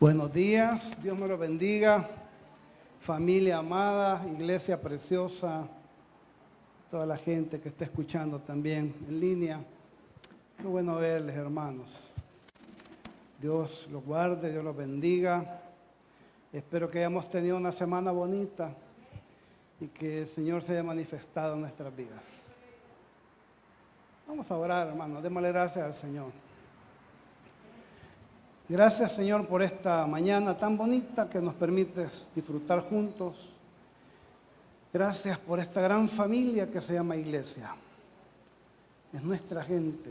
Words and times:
Buenos 0.00 0.32
días, 0.32 0.96
Dios 1.02 1.18
me 1.18 1.26
lo 1.26 1.36
bendiga, 1.36 2.08
familia 3.00 3.58
amada, 3.58 4.24
iglesia 4.28 4.80
preciosa, 4.80 5.66
toda 6.88 7.04
la 7.04 7.16
gente 7.16 7.60
que 7.60 7.70
está 7.70 7.86
escuchando 7.86 8.38
también 8.38 8.94
en 9.08 9.18
línea. 9.18 9.60
Qué 10.56 10.68
bueno 10.68 10.94
verles, 10.94 11.36
hermanos. 11.36 12.12
Dios 13.40 13.88
los 13.90 14.04
guarde, 14.04 14.52
Dios 14.52 14.62
los 14.62 14.76
bendiga. 14.76 15.62
Espero 16.52 16.88
que 16.88 16.98
hayamos 16.98 17.28
tenido 17.28 17.56
una 17.56 17.72
semana 17.72 18.12
bonita 18.12 18.72
y 19.80 19.88
que 19.88 20.22
el 20.22 20.28
Señor 20.28 20.62
se 20.62 20.74
haya 20.74 20.84
manifestado 20.84 21.54
en 21.54 21.62
nuestras 21.62 21.96
vidas. 21.96 22.52
Vamos 24.28 24.48
a 24.48 24.56
orar, 24.56 24.86
hermanos. 24.86 25.24
Démosle 25.24 25.48
gracias 25.48 25.84
al 25.84 25.94
Señor. 25.94 26.47
Gracias 28.68 29.12
Señor 29.12 29.46
por 29.48 29.62
esta 29.62 30.06
mañana 30.06 30.58
tan 30.58 30.76
bonita 30.76 31.30
que 31.30 31.40
nos 31.40 31.54
permites 31.54 32.26
disfrutar 32.34 32.82
juntos. 32.82 33.34
Gracias 34.92 35.38
por 35.38 35.58
esta 35.58 35.80
gran 35.80 36.06
familia 36.06 36.70
que 36.70 36.82
se 36.82 36.92
llama 36.92 37.16
iglesia. 37.16 37.74
Es 39.10 39.22
nuestra 39.22 39.62
gente, 39.62 40.10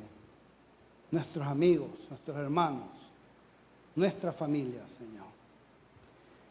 nuestros 1.11 1.45
amigos, 1.45 1.89
nuestros 2.09 2.35
hermanos, 2.35 2.89
nuestra 3.95 4.31
familia, 4.31 4.81
Señor. 4.97 5.27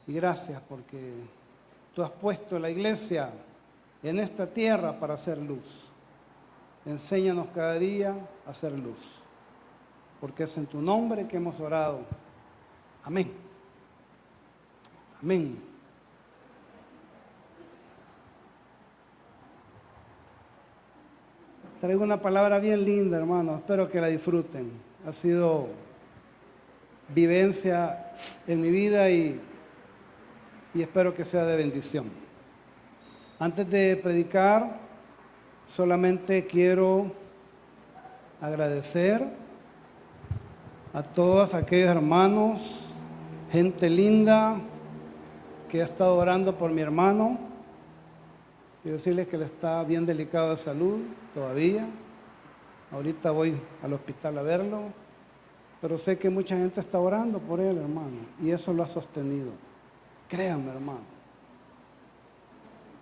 Y 0.06 0.12
gracias 0.12 0.62
porque 0.68 1.12
tú 1.92 2.04
has 2.04 2.10
puesto 2.10 2.56
la 2.60 2.70
iglesia 2.70 3.32
en 4.04 4.20
esta 4.20 4.46
tierra 4.46 4.96
para 5.00 5.14
hacer 5.14 5.38
luz. 5.38 5.90
Enséñanos 6.84 7.48
cada 7.52 7.74
día 7.80 8.16
a 8.46 8.50
hacer 8.50 8.70
luz 8.70 9.15
porque 10.20 10.44
es 10.44 10.56
en 10.56 10.66
tu 10.66 10.80
nombre 10.80 11.26
que 11.26 11.36
hemos 11.36 11.58
orado. 11.60 12.00
Amén. 13.04 13.32
Amén. 15.22 15.58
Traigo 21.80 22.02
una 22.02 22.20
palabra 22.20 22.58
bien 22.58 22.84
linda, 22.84 23.16
hermano. 23.16 23.56
Espero 23.56 23.90
que 23.90 24.00
la 24.00 24.08
disfruten. 24.08 24.70
Ha 25.06 25.12
sido 25.12 25.68
vivencia 27.14 28.12
en 28.46 28.60
mi 28.60 28.70
vida 28.70 29.10
y, 29.10 29.40
y 30.74 30.82
espero 30.82 31.14
que 31.14 31.24
sea 31.24 31.44
de 31.44 31.56
bendición. 31.56 32.10
Antes 33.38 33.70
de 33.70 33.96
predicar, 33.96 34.80
solamente 35.68 36.46
quiero 36.46 37.12
agradecer 38.40 39.45
a 40.96 41.02
todos 41.02 41.52
aquellos 41.52 41.90
hermanos, 41.90 42.62
gente 43.52 43.90
linda 43.90 44.58
que 45.68 45.82
ha 45.82 45.84
estado 45.84 46.16
orando 46.16 46.56
por 46.56 46.70
mi 46.70 46.80
hermano. 46.80 47.38
Quiero 48.82 48.96
decirles 48.96 49.26
que 49.26 49.36
él 49.36 49.42
está 49.42 49.84
bien 49.84 50.06
delicado 50.06 50.52
de 50.52 50.56
salud 50.56 51.00
todavía. 51.34 51.86
Ahorita 52.90 53.30
voy 53.30 53.60
al 53.82 53.92
hospital 53.92 54.38
a 54.38 54.42
verlo. 54.42 54.84
Pero 55.82 55.98
sé 55.98 56.16
que 56.16 56.30
mucha 56.30 56.56
gente 56.56 56.80
está 56.80 56.98
orando 56.98 57.40
por 57.40 57.60
él, 57.60 57.76
hermano. 57.76 58.16
Y 58.40 58.50
eso 58.50 58.72
lo 58.72 58.82
ha 58.82 58.88
sostenido. 58.88 59.52
Créanme, 60.30 60.70
hermano. 60.70 61.04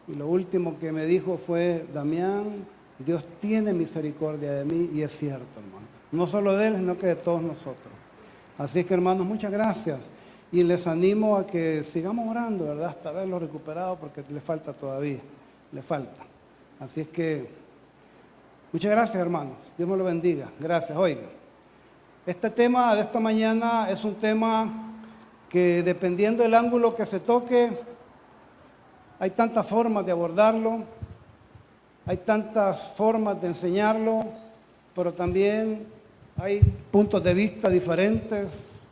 Y 0.09 0.17
lo 0.17 0.27
último 0.27 0.81
que 0.81 0.91
me 0.91 1.07
dijo 1.07 1.37
fue, 1.37 1.87
Damián, 1.95 2.67
Dios 2.99 3.25
tiene 3.41 3.73
misericordia 3.73 4.51
de 4.51 4.65
mí 4.65 4.91
y 4.93 5.03
es 5.03 5.17
cierto, 5.17 5.61
hermano. 5.61 5.94
No 6.15 6.29
solo 6.29 6.55
de 6.57 6.69
él, 6.69 6.77
sino 6.77 6.97
que 6.97 7.09
de 7.09 7.17
todos 7.17 7.43
nosotros. 7.43 7.93
Así 8.57 8.79
es 8.79 8.87
que 8.87 8.95
hermanos, 8.95 9.27
muchas 9.27 9.51
gracias. 9.51 9.99
Y 10.53 10.63
les 10.63 10.87
animo 10.87 11.37
a 11.37 11.45
que 11.45 11.83
sigamos 11.83 12.29
orando, 12.29 12.67
¿verdad? 12.67 12.91
Hasta 12.91 13.11
verlo 13.11 13.41
recuperado 13.41 13.97
porque 13.97 14.23
le 14.29 14.41
falta 14.41 14.73
todavía. 14.73 15.19
Le 15.73 15.83
falta. 15.83 16.23
Así 16.79 17.01
es 17.01 17.09
que, 17.09 17.51
muchas 18.73 18.93
gracias 18.93 19.21
hermanos. 19.21 19.57
Dios 19.77 19.89
me 19.89 19.97
lo 19.97 20.05
bendiga. 20.05 20.53
Gracias. 20.61 20.97
Oiga, 20.97 21.23
este 22.25 22.49
tema 22.49 22.95
de 22.95 23.03
esta 23.03 23.19
mañana 23.19 23.91
es 23.91 24.05
un 24.05 24.15
tema 24.15 24.93
que 25.51 25.83
dependiendo 25.83 26.45
del 26.45 26.55
ángulo 26.55 26.95
que 26.95 27.07
se 27.07 27.19
toque, 27.19 27.77
hay 29.19 29.31
tantas 29.31 29.67
formas 29.67 30.07
de 30.07 30.13
abordarlo, 30.13 30.85
hay 32.07 32.19
tantas 32.19 32.93
formas 32.93 33.41
de 33.41 33.49
enseñarlo, 33.49 34.27
pero 34.95 35.13
también 35.13 35.93
hay 36.37 36.61
puntos 36.91 37.23
de 37.23 37.35
vista 37.35 37.69
diferentes 37.69 38.83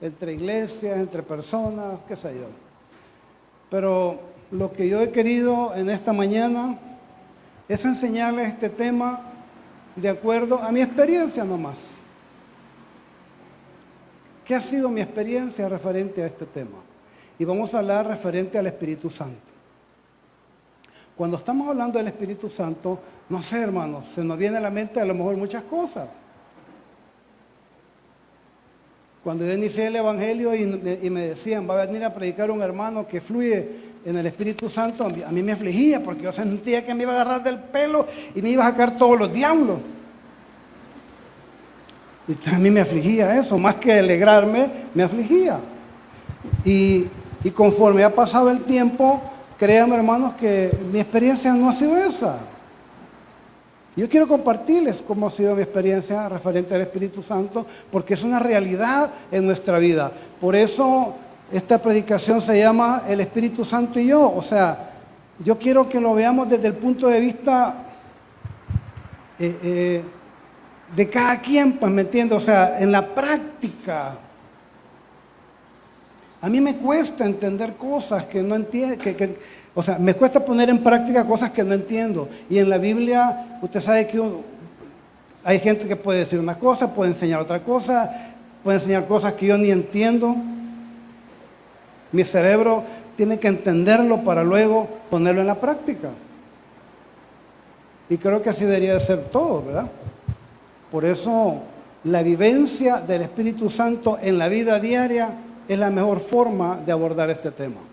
entre 0.00 0.34
iglesias, 0.34 0.98
entre 0.98 1.22
personas, 1.22 2.00
qué 2.06 2.16
sé 2.16 2.34
yo. 2.34 2.46
Pero 3.70 4.20
lo 4.50 4.72
que 4.72 4.88
yo 4.88 5.00
he 5.00 5.10
querido 5.10 5.74
en 5.74 5.88
esta 5.88 6.12
mañana 6.12 6.78
es 7.68 7.84
enseñarles 7.84 8.48
este 8.48 8.68
tema 8.68 9.22
de 9.96 10.08
acuerdo 10.08 10.58
a 10.58 10.70
mi 10.72 10.82
experiencia 10.82 11.44
nomás. 11.44 11.76
¿Qué 14.44 14.54
ha 14.54 14.60
sido 14.60 14.88
mi 14.88 15.00
experiencia 15.00 15.68
referente 15.68 16.22
a 16.22 16.26
este 16.26 16.46
tema? 16.46 16.78
Y 17.38 17.44
vamos 17.44 17.72
a 17.74 17.78
hablar 17.78 18.06
referente 18.06 18.58
al 18.58 18.66
Espíritu 18.66 19.10
Santo. 19.10 19.52
Cuando 21.16 21.36
estamos 21.36 21.68
hablando 21.68 21.98
del 21.98 22.08
Espíritu 22.08 22.50
Santo, 22.50 22.98
no 23.28 23.42
sé, 23.42 23.60
hermanos, 23.60 24.06
se 24.06 24.24
nos 24.24 24.36
viene 24.36 24.56
a 24.56 24.60
la 24.60 24.70
mente 24.70 25.00
a 25.00 25.04
lo 25.04 25.14
mejor 25.14 25.36
muchas 25.36 25.62
cosas. 25.62 26.08
Cuando 29.22 29.46
yo 29.46 29.52
inicié 29.52 29.86
el 29.86 29.96
Evangelio 29.96 30.52
y, 30.54 30.66
me 30.66 31.28
decían, 31.28 31.68
va 31.68 31.80
a 31.80 31.86
venir 31.86 32.04
a 32.04 32.12
predicar 32.12 32.50
un 32.50 32.60
hermano 32.60 33.06
que 33.06 33.20
fluye 33.20 33.92
en 34.04 34.16
el 34.16 34.26
Espíritu 34.26 34.68
Santo, 34.68 35.04
a 35.04 35.30
mí 35.30 35.42
me 35.44 35.52
afligía 35.52 36.02
porque 36.02 36.22
yo 36.22 36.32
sentía 36.32 36.84
que 36.84 36.92
me 36.92 37.04
iba 37.04 37.12
a 37.12 37.20
agarrar 37.20 37.44
del 37.44 37.60
pelo 37.60 38.06
y 38.34 38.42
me 38.42 38.50
iba 38.50 38.66
a 38.66 38.70
sacar 38.70 38.96
todos 38.96 39.16
los 39.16 39.32
diablos. 39.32 39.78
Y 42.26 42.50
a 42.50 42.58
mí 42.58 42.68
me 42.70 42.80
afligía 42.80 43.38
eso, 43.38 43.58
más 43.58 43.76
que 43.76 43.92
alegrarme, 43.92 44.68
me 44.92 45.04
afligía. 45.04 45.60
Y, 46.64 47.06
y 47.44 47.50
conforme 47.52 48.02
ha 48.02 48.12
pasado 48.12 48.50
el 48.50 48.62
tiempo, 48.62 49.22
créanme 49.56 49.94
hermanos 49.94 50.34
que 50.34 50.76
mi 50.92 50.98
experiencia 50.98 51.52
no 51.54 51.68
ha 51.68 51.72
sido 51.72 51.96
esa. 51.96 52.40
Yo 53.94 54.08
quiero 54.08 54.26
compartirles 54.26 55.02
cómo 55.06 55.26
ha 55.26 55.30
sido 55.30 55.54
mi 55.54 55.62
experiencia 55.62 56.26
referente 56.28 56.74
al 56.74 56.80
Espíritu 56.80 57.22
Santo, 57.22 57.66
porque 57.90 58.14
es 58.14 58.22
una 58.22 58.38
realidad 58.38 59.10
en 59.30 59.44
nuestra 59.44 59.78
vida. 59.78 60.10
Por 60.40 60.56
eso 60.56 61.14
esta 61.52 61.80
predicación 61.80 62.40
se 62.40 62.58
llama 62.58 63.04
El 63.06 63.20
Espíritu 63.20 63.66
Santo 63.66 64.00
y 64.00 64.06
yo. 64.06 64.32
O 64.34 64.42
sea, 64.42 64.92
yo 65.38 65.58
quiero 65.58 65.88
que 65.88 66.00
lo 66.00 66.14
veamos 66.14 66.48
desde 66.48 66.68
el 66.68 66.74
punto 66.74 67.08
de 67.08 67.20
vista 67.20 67.86
eh, 69.38 69.58
eh, 69.62 70.02
de 70.96 71.10
cada 71.10 71.40
quien, 71.42 71.74
pues 71.74 71.92
me 71.92 72.02
entiende, 72.02 72.34
o 72.34 72.40
sea, 72.40 72.78
en 72.80 72.90
la 72.90 73.06
práctica. 73.14 74.16
A 76.40 76.48
mí 76.48 76.60
me 76.62 76.76
cuesta 76.76 77.26
entender 77.26 77.76
cosas 77.76 78.24
que 78.24 78.42
no 78.42 78.54
entiendo, 78.54 78.96
o 79.74 79.82
sea, 79.82 79.98
me 79.98 80.14
cuesta 80.14 80.44
poner 80.44 80.68
en 80.68 80.82
práctica 80.82 81.24
cosas 81.24 81.50
que 81.50 81.64
no 81.64 81.72
entiendo. 81.72 82.28
Y 82.50 82.58
en 82.58 82.68
la 82.68 82.78
Biblia, 82.78 83.58
usted 83.62 83.80
sabe 83.80 84.06
que 84.06 84.20
hay 85.44 85.58
gente 85.60 85.88
que 85.88 85.96
puede 85.96 86.20
decir 86.20 86.38
una 86.38 86.58
cosa, 86.58 86.92
puede 86.92 87.12
enseñar 87.12 87.40
otra 87.40 87.62
cosa, 87.62 88.34
puede 88.62 88.78
enseñar 88.78 89.06
cosas 89.06 89.32
que 89.32 89.46
yo 89.46 89.56
ni 89.56 89.70
entiendo. 89.70 90.36
Mi 92.12 92.22
cerebro 92.24 92.84
tiene 93.16 93.38
que 93.38 93.48
entenderlo 93.48 94.22
para 94.22 94.44
luego 94.44 94.88
ponerlo 95.10 95.40
en 95.40 95.46
la 95.46 95.58
práctica. 95.58 96.10
Y 98.10 98.18
creo 98.18 98.42
que 98.42 98.50
así 98.50 98.64
debería 98.64 98.92
de 98.94 99.00
ser 99.00 99.30
todo, 99.30 99.62
¿verdad? 99.64 99.90
Por 100.90 101.06
eso 101.06 101.62
la 102.04 102.22
vivencia 102.22 102.98
del 102.98 103.22
Espíritu 103.22 103.70
Santo 103.70 104.18
en 104.20 104.36
la 104.36 104.48
vida 104.48 104.78
diaria 104.78 105.30
es 105.66 105.78
la 105.78 105.88
mejor 105.88 106.20
forma 106.20 106.78
de 106.84 106.92
abordar 106.92 107.30
este 107.30 107.50
tema. 107.52 107.91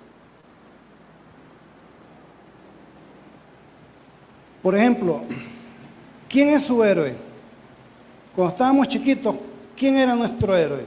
Por 4.61 4.75
ejemplo, 4.75 5.21
¿quién 6.27 6.49
es 6.49 6.63
su 6.63 6.83
héroe? 6.83 7.15
Cuando 8.35 8.53
estábamos 8.53 8.87
chiquitos, 8.87 9.35
¿quién 9.77 9.97
era 9.97 10.15
nuestro 10.15 10.55
héroe? 10.55 10.85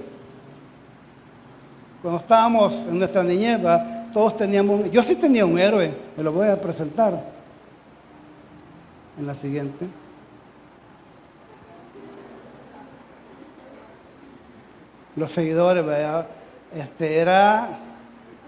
Cuando 2.03 2.21
estábamos 2.21 2.75
en 2.89 2.99
nuestra 2.99 3.23
niñez, 3.23 3.61
todos 4.13 4.37
teníamos, 4.37 4.91
yo 4.91 5.03
sí 5.03 5.15
tenía 5.15 5.47
un 5.47 5.59
héroe, 5.59 5.95
me 6.17 6.23
lo 6.23 6.33
voy 6.33 6.49
a 6.49 6.61
presentar 6.61 7.25
en 9.19 9.27
la 9.27 9.35
siguiente. 9.35 9.87
Los 15.17 15.31
seguidores, 15.33 15.85
¿verdad? 15.85 16.27
Este 16.75 17.19
era, 17.19 17.79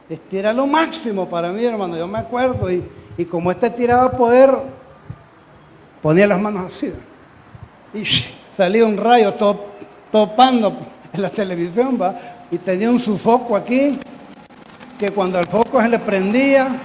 este 0.09 0.39
era 0.39 0.53
lo 0.53 0.67
máximo 0.67 1.29
para 1.29 1.53
mí, 1.53 1.65
hermano, 1.65 1.97
yo 1.97 2.07
me 2.07 2.19
acuerdo, 2.19 2.71
y, 2.71 2.83
y 3.17 3.25
como 3.27 3.51
este 3.51 3.71
tiraba 3.71 4.11
poder, 4.13 4.51
ponía 6.05 6.27
las 6.27 6.39
manos 6.39 6.67
así 6.67 6.93
y 7.95 8.05
salía 8.57 8.85
un 8.85 8.99
rayo 8.99 9.33
topando 10.13 10.77
en 11.11 11.23
la 11.23 11.31
televisión, 11.31 11.99
¿va? 12.01 12.15
y 12.51 12.59
tenía 12.59 12.91
un 12.91 13.01
su 13.01 13.17
foco 13.17 13.57
aquí, 13.57 13.99
que 14.99 15.11
cuando 15.13 15.39
el 15.39 15.47
foco 15.47 15.81
se 15.81 15.89
le 15.89 15.99
prendía, 15.99 16.77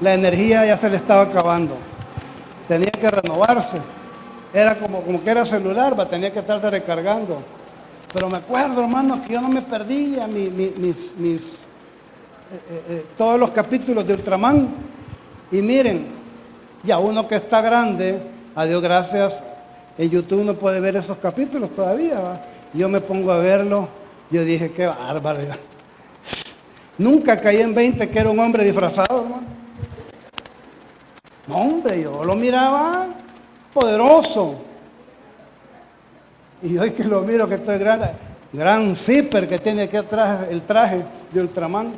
la 0.00 0.14
energía 0.14 0.66
ya 0.66 0.76
se 0.76 0.90
le 0.90 0.96
estaba 0.96 1.22
acabando. 1.22 1.76
Tenía 2.66 2.90
que 2.90 3.08
renovarse. 3.08 3.78
Era 4.52 4.76
como, 4.76 5.00
como 5.02 5.22
que 5.22 5.30
era 5.30 5.46
celular, 5.46 5.98
va, 5.98 6.08
tenía 6.08 6.32
que 6.32 6.40
estarse 6.40 6.68
recargando. 6.68 7.42
Pero 8.12 8.28
me 8.28 8.38
acuerdo, 8.38 8.82
hermano, 8.82 9.22
que 9.22 9.34
yo 9.34 9.40
no 9.40 9.48
me 9.48 9.62
perdía 9.62 10.26
mis, 10.26 10.50
mis, 10.50 11.14
mis 11.16 11.40
eh, 11.40 12.60
eh, 12.70 12.84
eh, 12.88 13.06
todos 13.16 13.38
los 13.38 13.50
capítulos 13.50 14.04
de 14.04 14.14
Ultraman. 14.14 14.68
Y 15.52 15.62
miren, 15.62 16.23
ya 16.84 16.98
uno 16.98 17.26
que 17.26 17.36
está 17.36 17.60
grande, 17.60 18.20
a 18.54 18.64
Dios 18.64 18.82
gracias, 18.82 19.42
en 19.96 20.10
YouTube 20.10 20.44
no 20.44 20.54
puede 20.54 20.80
ver 20.80 20.96
esos 20.96 21.18
capítulos 21.18 21.70
todavía. 21.74 22.42
Yo 22.72 22.88
me 22.88 23.00
pongo 23.00 23.30
a 23.32 23.38
verlo, 23.38 23.88
yo 24.30 24.44
dije, 24.44 24.72
qué 24.72 24.86
barbaridad. 24.86 25.56
Nunca 26.98 27.40
caí 27.40 27.60
en 27.60 27.74
20 27.74 28.08
que 28.08 28.18
era 28.18 28.30
un 28.30 28.38
hombre 28.38 28.64
disfrazado, 28.64 29.22
hermano. 29.22 29.46
No, 31.46 31.56
hombre, 31.56 32.02
yo 32.02 32.24
lo 32.24 32.34
miraba 32.34 33.08
poderoso. 33.72 34.60
Y 36.62 36.78
hoy 36.78 36.92
que 36.92 37.04
lo 37.04 37.20
miro 37.22 37.46
que 37.46 37.56
estoy 37.56 37.78
grande, 37.78 38.10
gran 38.52 38.96
zipper 38.96 39.46
que 39.46 39.58
tiene 39.58 39.82
aquí 39.82 39.96
atrás 39.96 40.46
el 40.50 40.62
traje 40.62 41.04
de 41.30 41.40
Ultraman. 41.40 41.92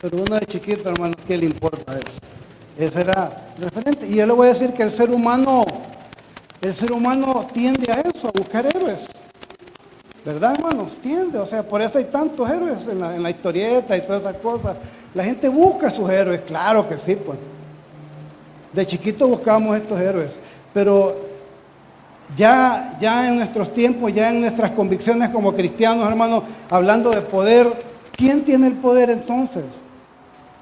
Pero 0.00 0.18
uno 0.18 0.38
de 0.38 0.46
chiquito, 0.46 0.88
hermano, 0.88 1.14
¿qué 1.26 1.36
le 1.36 1.46
importa 1.46 1.98
eso? 1.98 2.35
Ese 2.78 3.00
era 3.00 3.32
referente. 3.58 4.06
Y 4.06 4.16
yo 4.16 4.26
le 4.26 4.32
voy 4.32 4.48
a 4.48 4.52
decir 4.52 4.72
que 4.72 4.82
el 4.82 4.90
ser 4.90 5.10
humano, 5.10 5.64
el 6.60 6.74
ser 6.74 6.92
humano 6.92 7.46
tiende 7.52 7.90
a 7.90 8.00
eso, 8.00 8.28
a 8.28 8.32
buscar 8.38 8.66
héroes. 8.66 9.06
¿Verdad, 10.24 10.56
hermanos? 10.56 10.98
Tiende. 11.00 11.38
O 11.38 11.46
sea, 11.46 11.62
por 11.62 11.80
eso 11.80 11.98
hay 11.98 12.04
tantos 12.04 12.50
héroes 12.50 12.86
en 12.90 13.22
la, 13.22 13.30
historieta 13.30 13.96
y 13.96 14.02
todas 14.02 14.22
esas 14.22 14.36
cosas. 14.36 14.76
La 15.14 15.24
gente 15.24 15.48
busca 15.48 15.88
sus 15.88 16.10
héroes, 16.10 16.40
claro 16.40 16.88
que 16.88 16.98
sí, 16.98 17.16
pues. 17.16 17.38
De 18.72 18.84
chiquito 18.84 19.26
buscábamos 19.28 19.76
estos 19.76 19.98
héroes. 19.98 20.38
Pero 20.74 21.16
ya, 22.36 22.96
ya 23.00 23.28
en 23.28 23.36
nuestros 23.36 23.72
tiempos, 23.72 24.12
ya 24.12 24.30
en 24.30 24.40
nuestras 24.40 24.72
convicciones 24.72 25.30
como 25.30 25.54
cristianos, 25.54 26.06
hermanos, 26.06 26.42
hablando 26.68 27.10
de 27.10 27.22
poder, 27.22 27.72
¿quién 28.14 28.44
tiene 28.44 28.66
el 28.66 28.74
poder 28.74 29.08
entonces? 29.08 29.64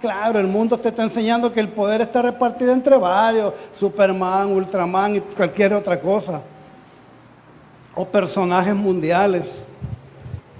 Claro, 0.04 0.38
el 0.38 0.46
mundo 0.46 0.76
te 0.78 0.90
está 0.90 1.02
enseñando 1.02 1.50
que 1.50 1.60
el 1.60 1.70
poder 1.70 2.02
está 2.02 2.20
repartido 2.20 2.74
entre 2.74 2.94
varios, 2.98 3.54
Superman, 3.72 4.52
Ultraman 4.52 5.16
y 5.16 5.20
cualquier 5.20 5.72
otra 5.72 5.98
cosa. 5.98 6.42
O 7.94 8.04
personajes 8.04 8.74
mundiales. 8.74 9.64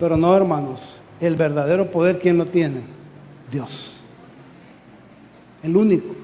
Pero 0.00 0.17
no, 0.17 0.35
hermanos, 0.35 0.99
el 1.20 1.37
verdadero 1.37 1.91
poder, 1.91 2.19
¿quién 2.20 2.38
lo 2.38 2.46
tiene? 2.46 2.85
Dios. 3.50 3.96
El 5.62 5.76
único. 5.76 6.17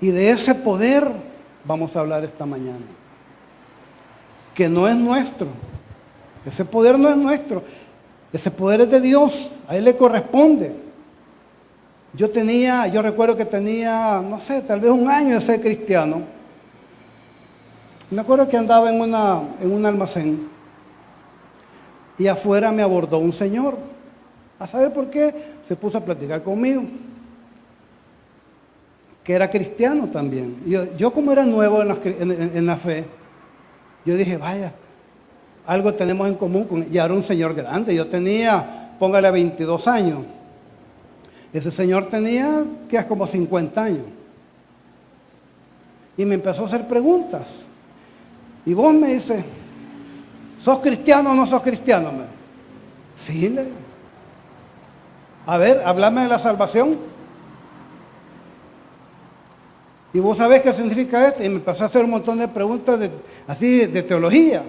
Y 0.00 0.12
de 0.12 0.30
ese 0.30 0.54
poder 0.54 1.10
vamos 1.64 1.96
a 1.96 1.98
hablar 1.98 2.22
esta 2.22 2.46
mañana. 2.46 2.86
Que 4.54 4.68
no 4.68 4.86
es 4.86 4.94
nuestro. 4.94 5.48
Ese 6.46 6.64
poder 6.64 6.96
no 6.96 7.08
es 7.08 7.16
nuestro. 7.16 7.64
Ese 8.32 8.52
poder 8.52 8.82
es 8.82 8.90
de 8.92 9.00
Dios. 9.00 9.50
A 9.66 9.76
Él 9.76 9.82
le 9.86 9.96
corresponde. 9.96 10.81
Yo 12.14 12.30
tenía, 12.30 12.86
yo 12.88 13.00
recuerdo 13.00 13.36
que 13.36 13.46
tenía, 13.46 14.20
no 14.20 14.38
sé, 14.38 14.60
tal 14.62 14.80
vez 14.80 14.90
un 14.90 15.08
año 15.08 15.34
de 15.34 15.40
ser 15.40 15.60
cristiano. 15.60 16.22
Me 18.10 18.20
acuerdo 18.20 18.46
que 18.46 18.56
andaba 18.58 18.90
en, 18.90 19.00
una, 19.00 19.40
en 19.60 19.72
un 19.72 19.86
almacén 19.86 20.48
y 22.18 22.26
afuera 22.26 22.70
me 22.70 22.82
abordó 22.82 23.18
un 23.18 23.32
señor. 23.32 23.78
A 24.58 24.66
saber 24.66 24.92
por 24.92 25.08
qué, 25.08 25.34
se 25.64 25.74
puso 25.74 25.96
a 25.96 26.04
platicar 26.04 26.42
conmigo. 26.42 26.84
Que 29.24 29.32
era 29.32 29.50
cristiano 29.50 30.08
también. 30.08 30.62
Yo, 30.66 30.94
yo 30.96 31.12
como 31.12 31.32
era 31.32 31.46
nuevo 31.46 31.80
en 31.80 31.88
la, 31.88 31.96
en 32.04 32.66
la, 32.66 32.76
fe, 32.76 33.06
yo 34.04 34.14
dije, 34.16 34.36
vaya, 34.36 34.74
algo 35.66 35.94
tenemos 35.94 36.28
en 36.28 36.34
común 36.34 36.64
con 36.64 36.86
Y 36.92 36.98
era 36.98 37.14
un 37.14 37.22
señor 37.22 37.54
grande. 37.54 37.94
Yo 37.94 38.06
tenía, 38.06 38.94
póngale 38.98 39.30
22 39.30 39.88
años. 39.88 40.18
Ese 41.52 41.70
señor 41.70 42.06
tenía 42.06 42.64
que 42.88 43.04
como 43.06 43.26
50 43.26 43.82
años. 43.82 44.06
Y 46.16 46.24
me 46.24 46.34
empezó 46.34 46.62
a 46.62 46.66
hacer 46.66 46.86
preguntas. 46.88 47.66
Y 48.64 48.74
vos 48.74 48.94
me 48.94 49.14
dice, 49.14 49.44
¿sos 50.58 50.78
cristiano 50.78 51.32
o 51.32 51.34
no 51.34 51.46
sos 51.46 51.62
cristiano? 51.62 52.10
Sí, 53.16 53.48
le 53.48 53.68
A 55.46 55.58
ver, 55.58 55.82
háblame 55.84 56.22
de 56.22 56.28
la 56.28 56.38
salvación. 56.38 56.96
Y 60.14 60.20
vos 60.20 60.38
sabés 60.38 60.60
qué 60.62 60.72
significa 60.72 61.28
esto. 61.28 61.42
Y 61.42 61.48
me 61.48 61.56
empezó 61.56 61.84
a 61.84 61.86
hacer 61.86 62.04
un 62.04 62.10
montón 62.10 62.38
de 62.38 62.48
preguntas 62.48 62.98
así 63.46 63.86
de 63.86 64.02
teología 64.02 64.62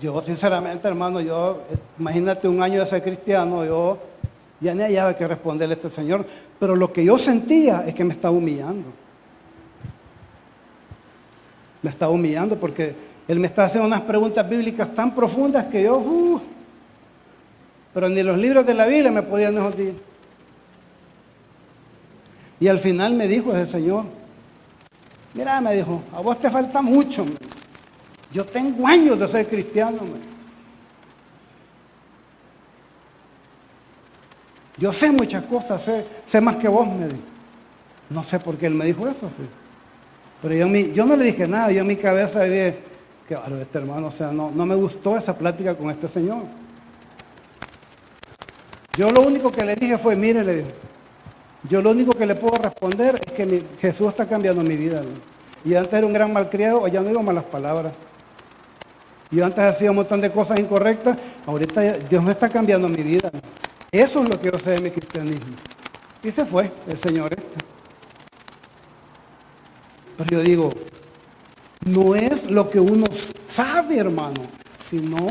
yo 0.00 0.20
sinceramente, 0.22 0.88
hermano, 0.88 1.20
yo, 1.20 1.62
imagínate 1.98 2.48
un 2.48 2.62
año 2.62 2.80
de 2.80 2.86
ser 2.86 3.02
cristiano, 3.02 3.64
yo 3.64 3.98
ya 4.60 4.74
ni 4.74 4.82
había 4.82 5.16
que 5.16 5.26
responderle 5.26 5.74
a 5.74 5.76
este 5.76 5.90
Señor, 5.90 6.26
pero 6.58 6.74
lo 6.74 6.92
que 6.92 7.04
yo 7.04 7.18
sentía 7.18 7.84
es 7.86 7.94
que 7.94 8.04
me 8.04 8.14
estaba 8.14 8.36
humillando. 8.36 8.88
Me 11.82 11.90
estaba 11.90 12.12
humillando 12.12 12.58
porque 12.58 12.94
Él 13.28 13.38
me 13.38 13.46
estaba 13.46 13.66
haciendo 13.66 13.86
unas 13.86 14.00
preguntas 14.02 14.48
bíblicas 14.48 14.94
tan 14.94 15.14
profundas 15.14 15.66
que 15.66 15.82
yo, 15.82 15.98
uh, 15.98 16.40
pero 17.92 18.08
ni 18.08 18.22
los 18.22 18.38
libros 18.38 18.66
de 18.66 18.74
la 18.74 18.86
Biblia 18.86 19.10
me 19.10 19.22
podían 19.22 19.54
decir. 19.54 19.94
Y 22.58 22.68
al 22.68 22.78
final 22.78 23.12
me 23.12 23.28
dijo 23.28 23.52
ese 23.54 23.70
Señor, 23.72 24.04
mira, 25.34 25.60
me 25.60 25.74
dijo, 25.74 26.02
a 26.12 26.20
vos 26.20 26.38
te 26.38 26.50
falta 26.50 26.80
mucho. 26.80 27.26
Yo 28.36 28.44
tengo 28.44 28.86
años 28.86 29.18
de 29.18 29.26
ser 29.28 29.48
cristiano. 29.48 30.00
Yo 34.76 34.92
sé 34.92 35.10
muchas 35.10 35.42
cosas, 35.44 35.82
sé, 36.26 36.40
más 36.42 36.56
que 36.56 36.68
vos, 36.68 36.86
me 36.86 37.06
dijo. 37.06 37.22
No 38.10 38.22
sé 38.22 38.38
por 38.38 38.58
qué 38.58 38.66
él 38.66 38.74
me 38.74 38.84
dijo 38.84 39.08
eso, 39.08 39.30
Pero 40.42 40.54
yo, 40.54 40.66
yo 40.68 41.06
no 41.06 41.16
le 41.16 41.24
dije 41.24 41.48
nada, 41.48 41.72
yo 41.72 41.80
en 41.80 41.86
mi 41.86 41.96
cabeza 41.96 42.42
dije, 42.42 42.78
que 43.26 43.38
este 43.62 43.78
hermano, 43.78 44.08
o 44.08 44.10
sea, 44.10 44.32
no, 44.32 44.50
no 44.50 44.66
me 44.66 44.74
gustó 44.74 45.16
esa 45.16 45.34
plática 45.34 45.74
con 45.74 45.88
este 45.88 46.06
señor. 46.06 46.42
Yo 48.98 49.10
lo 49.12 49.22
único 49.22 49.50
que 49.50 49.64
le 49.64 49.76
dije 49.76 49.96
fue, 49.96 50.14
mire, 50.14 50.44
le 50.44 50.64
yo 51.70 51.80
lo 51.80 51.92
único 51.92 52.12
que 52.12 52.26
le 52.26 52.34
puedo 52.34 52.62
responder 52.62 53.18
es 53.24 53.32
que 53.32 53.64
Jesús 53.80 54.08
está 54.08 54.28
cambiando 54.28 54.62
mi 54.62 54.76
vida. 54.76 55.00
Y 55.64 55.74
antes 55.74 55.94
era 55.94 56.06
un 56.06 56.12
gran 56.12 56.34
malcriado, 56.34 56.86
ya 56.86 57.00
no 57.00 57.08
digo 57.08 57.22
malas 57.22 57.44
palabras. 57.44 57.94
Yo 59.30 59.44
antes 59.44 59.64
hacía 59.64 59.90
un 59.90 59.96
montón 59.96 60.20
de 60.20 60.30
cosas 60.30 60.58
incorrectas, 60.58 61.16
ahorita 61.46 61.80
Dios 62.08 62.22
me 62.22 62.32
está 62.32 62.48
cambiando 62.48 62.88
mi 62.88 63.02
vida. 63.02 63.30
Eso 63.90 64.22
es 64.22 64.28
lo 64.28 64.40
que 64.40 64.50
yo 64.50 64.58
sé 64.58 64.70
de 64.72 64.80
mi 64.80 64.90
cristianismo. 64.90 65.56
Y 66.22 66.30
se 66.30 66.44
fue 66.44 66.70
el 66.88 66.98
Señor 66.98 67.32
este. 67.32 67.64
Pero 70.16 70.30
yo 70.30 70.40
digo, 70.40 70.70
no 71.86 72.14
es 72.14 72.50
lo 72.50 72.70
que 72.70 72.80
uno 72.80 73.06
sabe, 73.48 73.98
hermano, 73.98 74.42
sino 74.82 75.28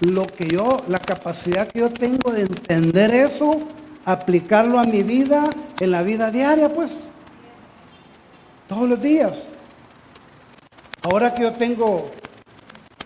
lo 0.00 0.26
que 0.26 0.48
yo, 0.48 0.78
la 0.88 0.98
capacidad 0.98 1.68
que 1.68 1.80
yo 1.80 1.90
tengo 1.92 2.32
de 2.32 2.42
entender 2.42 3.12
eso, 3.12 3.60
aplicarlo 4.04 4.78
a 4.78 4.84
mi 4.84 5.02
vida, 5.02 5.48
en 5.80 5.90
la 5.90 6.02
vida 6.02 6.30
diaria, 6.30 6.68
pues, 6.72 7.08
todos 8.68 8.88
los 8.88 9.00
días. 9.00 9.42
Ahora 11.02 11.34
que 11.34 11.42
yo 11.42 11.52
tengo 11.52 12.10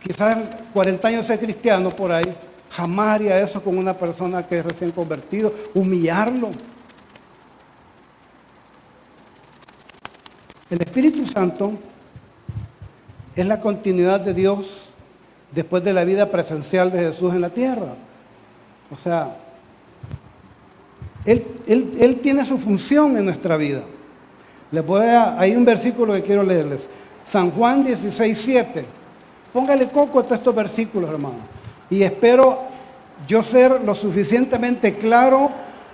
quizás 0.07 0.39
40 0.73 1.09
años 1.09 1.29
de 1.29 1.39
cristiano 1.39 1.91
por 1.91 2.13
ahí, 2.13 2.33
jamás 2.71 3.17
haría 3.17 3.41
eso 3.41 3.63
con 3.63 3.77
una 3.77 3.95
persona 3.95 4.47
que 4.47 4.59
es 4.59 4.65
recién 4.65 4.93
convertido, 4.93 5.53
humillarlo. 5.75 6.51
El 10.71 10.81
Espíritu 10.81 11.27
Santo 11.27 11.73
es 13.35 13.47
la 13.47 13.61
continuidad 13.61 14.21
de 14.21 14.35
Dios 14.35 14.93
después 15.53 15.83
de 15.83 15.93
la 15.93 16.05
vida 16.05 16.31
presencial 16.31 16.93
de 16.93 16.99
Jesús 17.01 17.35
en 17.35 17.41
la 17.41 17.51
tierra. 17.51 17.95
O 18.91 18.97
sea, 18.97 19.37
Él, 21.25 21.45
él 21.67 22.21
tiene 22.23 22.45
su 22.45 22.59
función 22.59 23.17
en 23.17 23.25
nuestra 23.25 23.57
vida. 23.57 23.83
Les 24.71 24.87
voy 24.87 25.07
a, 25.07 25.39
hay 25.39 25.57
un 25.57 25.65
versículo 25.65 26.13
que 26.15 26.23
quiero 26.23 26.45
leerles. 26.45 26.87
San 27.27 27.51
Juan 27.51 27.85
16, 27.85 28.39
7. 28.39 28.96
Póngale 29.57 29.89
coco 29.89 30.21
a 30.21 30.23
todos 30.23 30.37
estos 30.37 30.55
versículos, 30.55 31.09
hermano. 31.09 31.39
Y 31.89 32.03
espero 32.03 32.59
yo 33.27 33.43
ser 33.43 33.81
lo 33.87 33.95
suficientemente 33.95 34.97
claro 34.97 35.51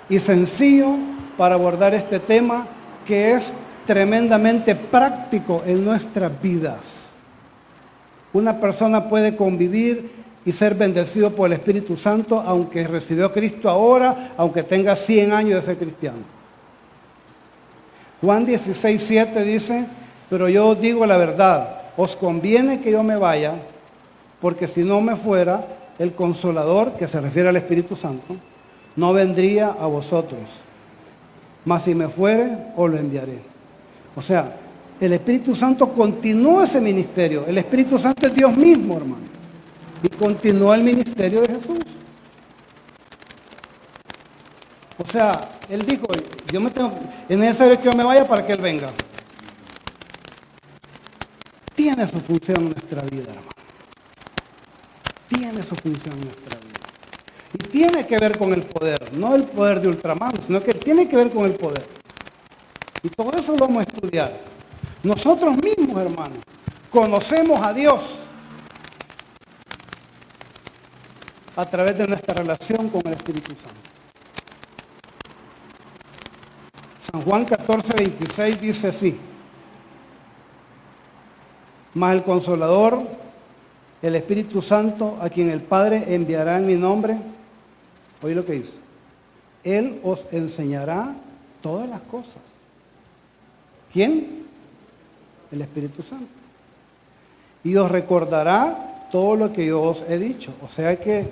y 0.08 0.18
sencillo 0.18 0.96
para 1.38 1.54
abordar 1.54 1.94
este 1.94 2.18
tema 2.18 2.66
que 3.06 3.34
es 3.34 3.52
tremendamente 3.86 4.74
práctico 4.74 5.62
en 5.64 5.84
nuestras 5.84 6.32
vidas. 6.42 7.10
Una 8.32 8.58
persona 8.58 9.08
puede 9.08 9.36
convivir 9.36 10.10
y 10.44 10.50
ser 10.50 10.74
bendecido 10.74 11.30
por 11.30 11.46
el 11.46 11.52
Espíritu 11.52 11.96
Santo 11.96 12.42
aunque 12.44 12.84
recibió 12.88 13.26
a 13.26 13.32
Cristo 13.32 13.70
ahora, 13.70 14.32
aunque 14.36 14.64
tenga 14.64 14.96
100 14.96 15.32
años 15.32 15.60
de 15.60 15.62
ser 15.62 15.78
cristiano. 15.78 16.24
Juan 18.20 18.44
16, 18.44 19.00
7 19.00 19.44
dice, 19.44 19.86
pero 20.28 20.48
yo 20.48 20.74
digo 20.74 21.06
la 21.06 21.16
verdad, 21.16 21.81
os 21.96 22.16
conviene 22.16 22.80
que 22.80 22.90
yo 22.90 23.02
me 23.02 23.16
vaya, 23.16 23.56
porque 24.40 24.68
si 24.68 24.82
no 24.84 25.00
me 25.00 25.16
fuera, 25.16 25.66
el 25.98 26.14
consolador, 26.14 26.94
que 26.94 27.06
se 27.06 27.20
refiere 27.20 27.48
al 27.48 27.56
Espíritu 27.56 27.96
Santo, 27.96 28.36
no 28.96 29.12
vendría 29.12 29.68
a 29.68 29.86
vosotros. 29.86 30.40
Mas 31.64 31.84
si 31.84 31.94
me 31.94 32.08
fuere, 32.08 32.56
os 32.76 32.90
lo 32.90 32.96
enviaré. 32.96 33.40
O 34.16 34.22
sea, 34.22 34.56
el 35.00 35.12
Espíritu 35.12 35.54
Santo 35.54 35.92
continúa 35.92 36.64
ese 36.64 36.80
ministerio. 36.80 37.44
El 37.46 37.58
Espíritu 37.58 37.98
Santo 37.98 38.26
es 38.26 38.34
Dios 38.34 38.56
mismo, 38.56 38.96
hermano. 38.96 39.22
Y 40.02 40.08
continúa 40.08 40.74
el 40.74 40.82
ministerio 40.82 41.42
de 41.42 41.54
Jesús. 41.54 41.78
O 44.98 45.06
sea, 45.06 45.48
Él 45.68 45.84
dijo, 45.86 46.06
yo 46.52 46.60
me 46.60 46.70
tengo, 46.70 46.92
es 47.28 47.38
necesario 47.38 47.78
que 47.78 47.84
yo 47.84 47.92
me 47.92 48.04
vaya 48.04 48.26
para 48.26 48.46
que 48.46 48.52
Él 48.52 48.60
venga. 48.60 48.88
Tiene 51.94 52.10
su 52.10 52.20
función 52.20 52.56
en 52.56 52.70
nuestra 52.70 53.02
vida, 53.02 53.28
hermano. 53.28 53.48
Tiene 55.28 55.62
su 55.62 55.76
función 55.76 56.18
nuestra 56.20 56.58
vida. 56.58 56.80
Y 57.52 57.58
tiene 57.68 58.06
que 58.06 58.16
ver 58.16 58.38
con 58.38 58.54
el 58.54 58.62
poder, 58.62 59.12
no 59.12 59.34
el 59.34 59.44
poder 59.44 59.78
de 59.78 59.88
Ultraman, 59.88 60.40
sino 60.40 60.62
que 60.62 60.72
tiene 60.72 61.06
que 61.06 61.16
ver 61.16 61.30
con 61.30 61.44
el 61.44 61.52
poder. 61.52 61.86
Y 63.02 63.10
todo 63.10 63.30
eso 63.38 63.52
lo 63.52 63.58
vamos 63.58 63.80
a 63.80 63.82
estudiar. 63.82 64.40
Nosotros 65.02 65.54
mismos, 65.58 66.00
hermanos, 66.00 66.38
conocemos 66.90 67.60
a 67.60 67.74
Dios 67.74 68.00
a 71.54 71.66
través 71.66 71.98
de 71.98 72.06
nuestra 72.06 72.32
relación 72.32 72.88
con 72.88 73.02
el 73.04 73.12
Espíritu 73.12 73.52
Santo. 73.52 73.90
San 77.02 77.20
Juan 77.20 77.44
14, 77.44 77.92
26 77.96 78.60
dice 78.62 78.88
así. 78.88 79.20
Mas 81.94 82.14
el 82.14 82.22
consolador, 82.22 83.02
el 84.00 84.14
Espíritu 84.14 84.62
Santo, 84.62 85.18
a 85.20 85.28
quien 85.28 85.50
el 85.50 85.60
Padre 85.60 86.14
enviará 86.14 86.58
en 86.58 86.66
mi 86.66 86.74
nombre, 86.74 87.18
oí 88.22 88.34
lo 88.34 88.44
que 88.44 88.52
dice, 88.52 88.78
Él 89.62 90.00
os 90.02 90.26
enseñará 90.32 91.14
todas 91.60 91.88
las 91.88 92.00
cosas. 92.02 92.42
¿Quién? 93.92 94.46
El 95.50 95.60
Espíritu 95.60 96.02
Santo. 96.02 96.32
Y 97.62 97.76
os 97.76 97.90
recordará 97.90 99.08
todo 99.12 99.36
lo 99.36 99.52
que 99.52 99.66
yo 99.66 99.82
os 99.82 100.02
he 100.08 100.18
dicho. 100.18 100.54
O 100.62 100.68
sea 100.68 100.98
que 100.98 101.28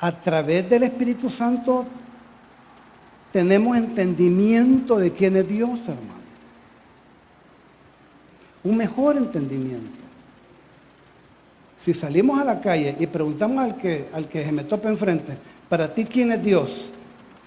a 0.00 0.12
través 0.12 0.68
del 0.70 0.84
Espíritu 0.84 1.28
Santo 1.28 1.84
tenemos 3.30 3.76
entendimiento 3.76 4.96
de 4.96 5.12
quién 5.12 5.36
es 5.36 5.46
Dios, 5.46 5.80
hermano 5.86 6.17
un 8.68 8.76
mejor 8.76 9.16
entendimiento. 9.16 9.98
Si 11.78 11.94
salimos 11.94 12.40
a 12.40 12.44
la 12.44 12.60
calle 12.60 12.96
y 12.98 13.06
preguntamos 13.06 13.64
al 13.64 13.76
que, 13.76 14.08
al 14.12 14.28
que 14.28 14.44
se 14.44 14.52
me 14.52 14.64
tope 14.64 14.88
enfrente, 14.88 15.36
para 15.68 15.94
ti 15.94 16.04
quién 16.04 16.32
es 16.32 16.42
Dios, 16.42 16.92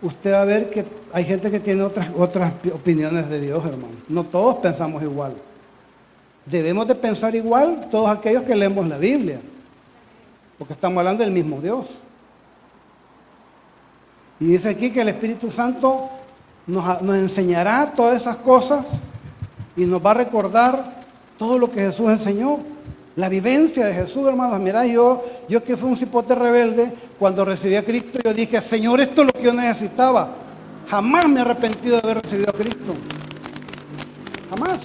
usted 0.02 0.34
va 0.34 0.42
a 0.42 0.46
ver 0.46 0.70
que 0.70 0.86
hay 1.14 1.26
gente 1.26 1.52
que 1.52 1.60
tiene 1.60 1.84
otras, 1.84 2.10
otras 2.18 2.54
opiniones 2.74 3.30
de 3.30 3.40
Dios, 3.40 3.64
hermano. 3.66 3.94
No 4.08 4.24
todos 4.24 4.58
pensamos 4.58 5.04
igual. 5.04 5.34
Debemos 6.46 6.88
de 6.88 6.96
pensar 6.96 7.36
igual 7.36 7.88
todos 7.92 8.10
aquellos 8.10 8.44
que 8.44 8.56
leemos 8.56 8.88
la 8.88 8.98
Biblia, 8.98 9.40
porque 10.58 10.74
estamos 10.74 10.98
hablando 10.98 11.24
del 11.24 11.32
mismo 11.32 11.62
Dios. 11.62 11.86
Y 14.40 14.46
dice 14.46 14.70
aquí 14.70 14.90
que 14.90 15.02
el 15.02 15.10
Espíritu 15.10 15.52
Santo 15.52 16.10
nos, 16.66 17.02
nos 17.04 17.16
enseñará 17.18 17.94
todas 17.96 18.22
esas 18.22 18.38
cosas 18.38 19.04
y 19.76 19.86
nos 19.86 20.04
va 20.04 20.12
a 20.12 20.16
recordar 20.16 21.01
todo 21.42 21.58
lo 21.58 21.72
que 21.72 21.80
Jesús 21.80 22.08
enseñó. 22.08 22.60
La 23.16 23.28
vivencia 23.28 23.88
de 23.88 23.96
Jesús, 23.96 24.28
hermanos. 24.28 24.60
Mira, 24.60 24.86
yo, 24.86 25.26
yo 25.50 25.64
que 25.64 25.76
fui 25.76 25.90
un 25.90 25.98
cipote 25.98 26.36
rebelde, 26.36 26.94
cuando 27.18 27.44
recibí 27.44 27.76
a 27.76 27.84
Cristo, 27.84 28.20
yo 28.24 28.32
dije, 28.32 28.62
Señor, 28.62 29.02
esto 29.02 29.22
es 29.22 29.28
lo 29.28 29.34
que 29.34 29.42
yo 29.42 29.52
necesitaba. 29.52 30.36
Jamás 30.88 31.28
me 31.28 31.40
he 31.40 31.42
arrepentido 31.42 32.00
de 32.00 32.04
haber 32.04 32.22
recibido 32.22 32.52
a 32.52 32.54
Cristo. 32.54 32.94
Jamás. 34.52 34.82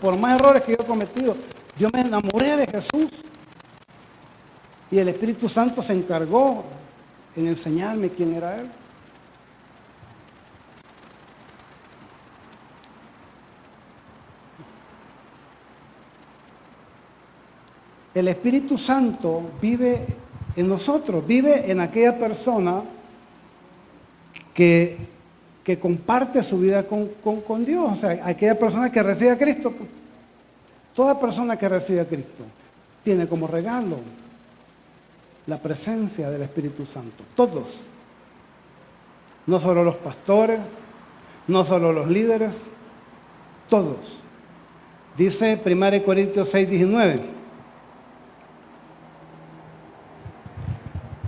Por 0.00 0.18
más 0.18 0.40
errores 0.40 0.62
que 0.62 0.72
yo 0.72 0.78
he 0.80 0.84
cometido. 0.84 1.36
Yo 1.78 1.88
me 1.92 2.00
enamoré 2.00 2.56
de 2.56 2.66
Jesús. 2.66 3.12
Y 4.90 4.98
el 4.98 5.06
Espíritu 5.06 5.48
Santo 5.48 5.80
se 5.80 5.92
encargó 5.92 6.64
en 7.36 7.46
enseñarme 7.46 8.08
quién 8.10 8.34
era 8.34 8.56
Él. 8.56 8.68
El 18.18 18.26
Espíritu 18.26 18.76
Santo 18.76 19.42
vive 19.62 20.04
en 20.56 20.68
nosotros, 20.68 21.24
vive 21.24 21.70
en 21.70 21.78
aquella 21.78 22.18
persona 22.18 22.82
que, 24.52 24.96
que 25.62 25.78
comparte 25.78 26.42
su 26.42 26.58
vida 26.58 26.84
con, 26.84 27.64
Dios, 27.64 27.92
o 27.92 27.94
sea, 27.94 28.20
aquella 28.24 28.58
persona 28.58 28.90
que 28.90 29.02
recibe 29.04 29.30
a 29.30 29.38
Cristo. 29.38 29.72
Toda 30.94 31.20
persona 31.20 31.56
que 31.56 31.68
recibe 31.68 32.00
a 32.00 32.08
Cristo 32.08 32.42
tiene 33.04 33.28
como 33.28 33.46
regalo 33.46 33.98
la 35.46 35.58
presencia 35.58 36.28
del 36.28 36.42
Espíritu 36.42 36.86
Santo. 36.86 37.22
Todos. 37.36 37.68
No 39.46 39.60
solo 39.60 39.84
los 39.84 39.94
pastores, 39.94 40.58
no 41.46 41.64
solo 41.64 41.92
los 41.92 42.08
líderes, 42.08 42.56
todos. 43.70 44.18
Dice 45.16 45.60
1 45.64 46.02
Corintios 46.04 46.48
6, 46.48 46.68
19. 46.68 47.37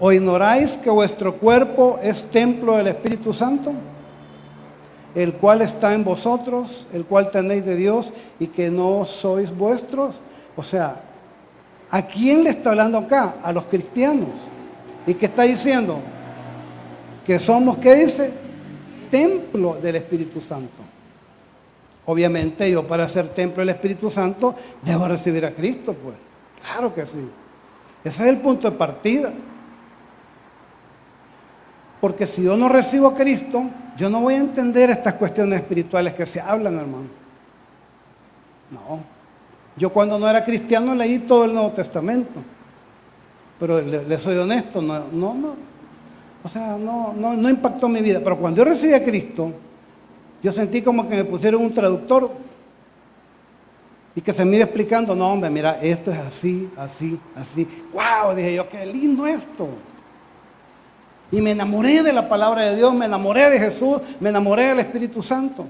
¿O 0.03 0.11
ignoráis 0.13 0.79
que 0.79 0.89
vuestro 0.89 1.37
cuerpo 1.37 2.01
es 2.03 2.25
templo 2.25 2.77
del 2.79 2.87
Espíritu 2.87 3.35
Santo? 3.35 3.75
El 5.15 5.35
cual 5.35 5.61
está 5.61 5.93
en 5.93 6.05
vosotros, 6.05 6.87
el 6.95 7.05
cual 7.05 7.31
tenéis 7.31 7.67
de 7.67 7.77
Dios 7.77 8.11
y 8.39 8.47
que 8.47 8.71
no 8.71 9.05
sois 9.05 9.55
vuestros. 9.55 10.17
O 10.57 10.65
sea, 10.65 11.03
¿a 11.91 12.03
quién 12.07 12.45
le 12.45 12.51
está 12.51 12.71
hablando 12.71 12.97
acá? 12.97 13.37
A 13.43 13.53
los 13.53 13.67
cristianos. 13.67 14.31
¿Y 15.07 15.13
qué 15.13 15.27
está 15.27 15.43
diciendo? 15.43 15.99
Que 17.27 17.39
somos, 17.39 17.77
¿qué 17.77 17.95
dice? 17.97 18.33
Templo 19.11 19.75
del 19.83 19.97
Espíritu 19.97 20.41
Santo. 20.41 20.79
Obviamente 22.07 22.71
yo 22.71 22.87
para 22.87 23.07
ser 23.07 23.29
templo 23.29 23.61
del 23.61 23.69
Espíritu 23.69 24.11
Santo 24.11 24.55
debo 24.83 25.07
recibir 25.07 25.45
a 25.45 25.55
Cristo, 25.55 25.95
pues. 25.95 26.17
Claro 26.63 26.95
que 26.95 27.05
sí. 27.05 27.29
Ese 28.03 28.23
es 28.23 28.29
el 28.31 28.39
punto 28.39 28.71
de 28.71 28.77
partida. 28.79 29.31
Porque 32.01 32.27
si 32.27 32.43
yo 32.43 32.57
no 32.57 32.69
recibo 32.69 33.09
a 33.09 33.15
Cristo, 33.15 33.65
yo 33.97 34.09
no 34.09 34.21
voy 34.21 34.35
a 34.35 34.39
entender 34.39 34.89
estas 34.91 35.15
cuestiones 35.15 35.61
espirituales 35.61 36.15
que 36.15 36.25
se 36.25 36.41
hablan, 36.41 36.79
hermano. 36.79 37.09
No. 38.71 39.01
Yo 39.77 39.91
cuando 39.91 40.19
no 40.19 40.29
era 40.29 40.45
cristiano 40.45 40.95
leí 40.95 41.21
todo 41.21 41.45
el 41.45 41.53
Nuevo 41.53 41.71
Testamento. 41.71 42.43
Pero 43.59 43.81
le, 43.81 44.19
soy 44.19 44.37
honesto, 44.37 44.81
no, 44.81 45.07
no, 45.13 45.35
no. 45.35 45.57
O 46.43 46.49
sea, 46.49 46.79
no, 46.79 47.13
no, 47.13 47.35
no 47.35 47.51
impactó 47.51 47.89
mi 47.89 48.01
vida. 48.01 48.21
Pero 48.25 48.39
cuando 48.39 48.59
yo 48.59 48.65
recibí 48.65 48.95
a 48.95 49.05
Cristo, 49.05 49.53
yo 50.43 50.53
sentí 50.53 50.81
como 50.81 51.07
que 51.07 51.17
me 51.17 51.25
pusieron 51.25 51.63
un 51.63 51.75
traductor 51.75 52.31
y 54.15 54.23
que 54.23 54.33
se 54.33 54.45
me 54.45 54.57
iba 54.57 54.65
explicando, 54.65 55.15
no, 55.15 55.31
hombre, 55.31 55.51
mira, 55.51 55.79
esto 55.83 56.11
es 56.11 56.19
así, 56.19 56.71
así, 56.77 57.21
así. 57.37 57.69
¡Wow! 57.93 58.35
Dije 58.35 58.55
yo, 58.55 58.69
qué 58.69 58.87
lindo 58.87 59.27
esto. 59.27 59.69
Y 61.33 61.41
me 61.41 61.53
enamoré 61.53 62.03
de 62.03 62.13
la 62.13 62.29
palabra 62.29 62.63
de 62.63 62.77
Dios, 62.77 62.93
me 62.95 63.07
enamoré 63.07 63.51
de 63.51 63.59
Jesús, 63.59 64.01
me 64.19 64.31
enamoré 64.31 64.69
del 64.69 64.81
Espíritu 64.81 65.23
Santo. 65.23 65.67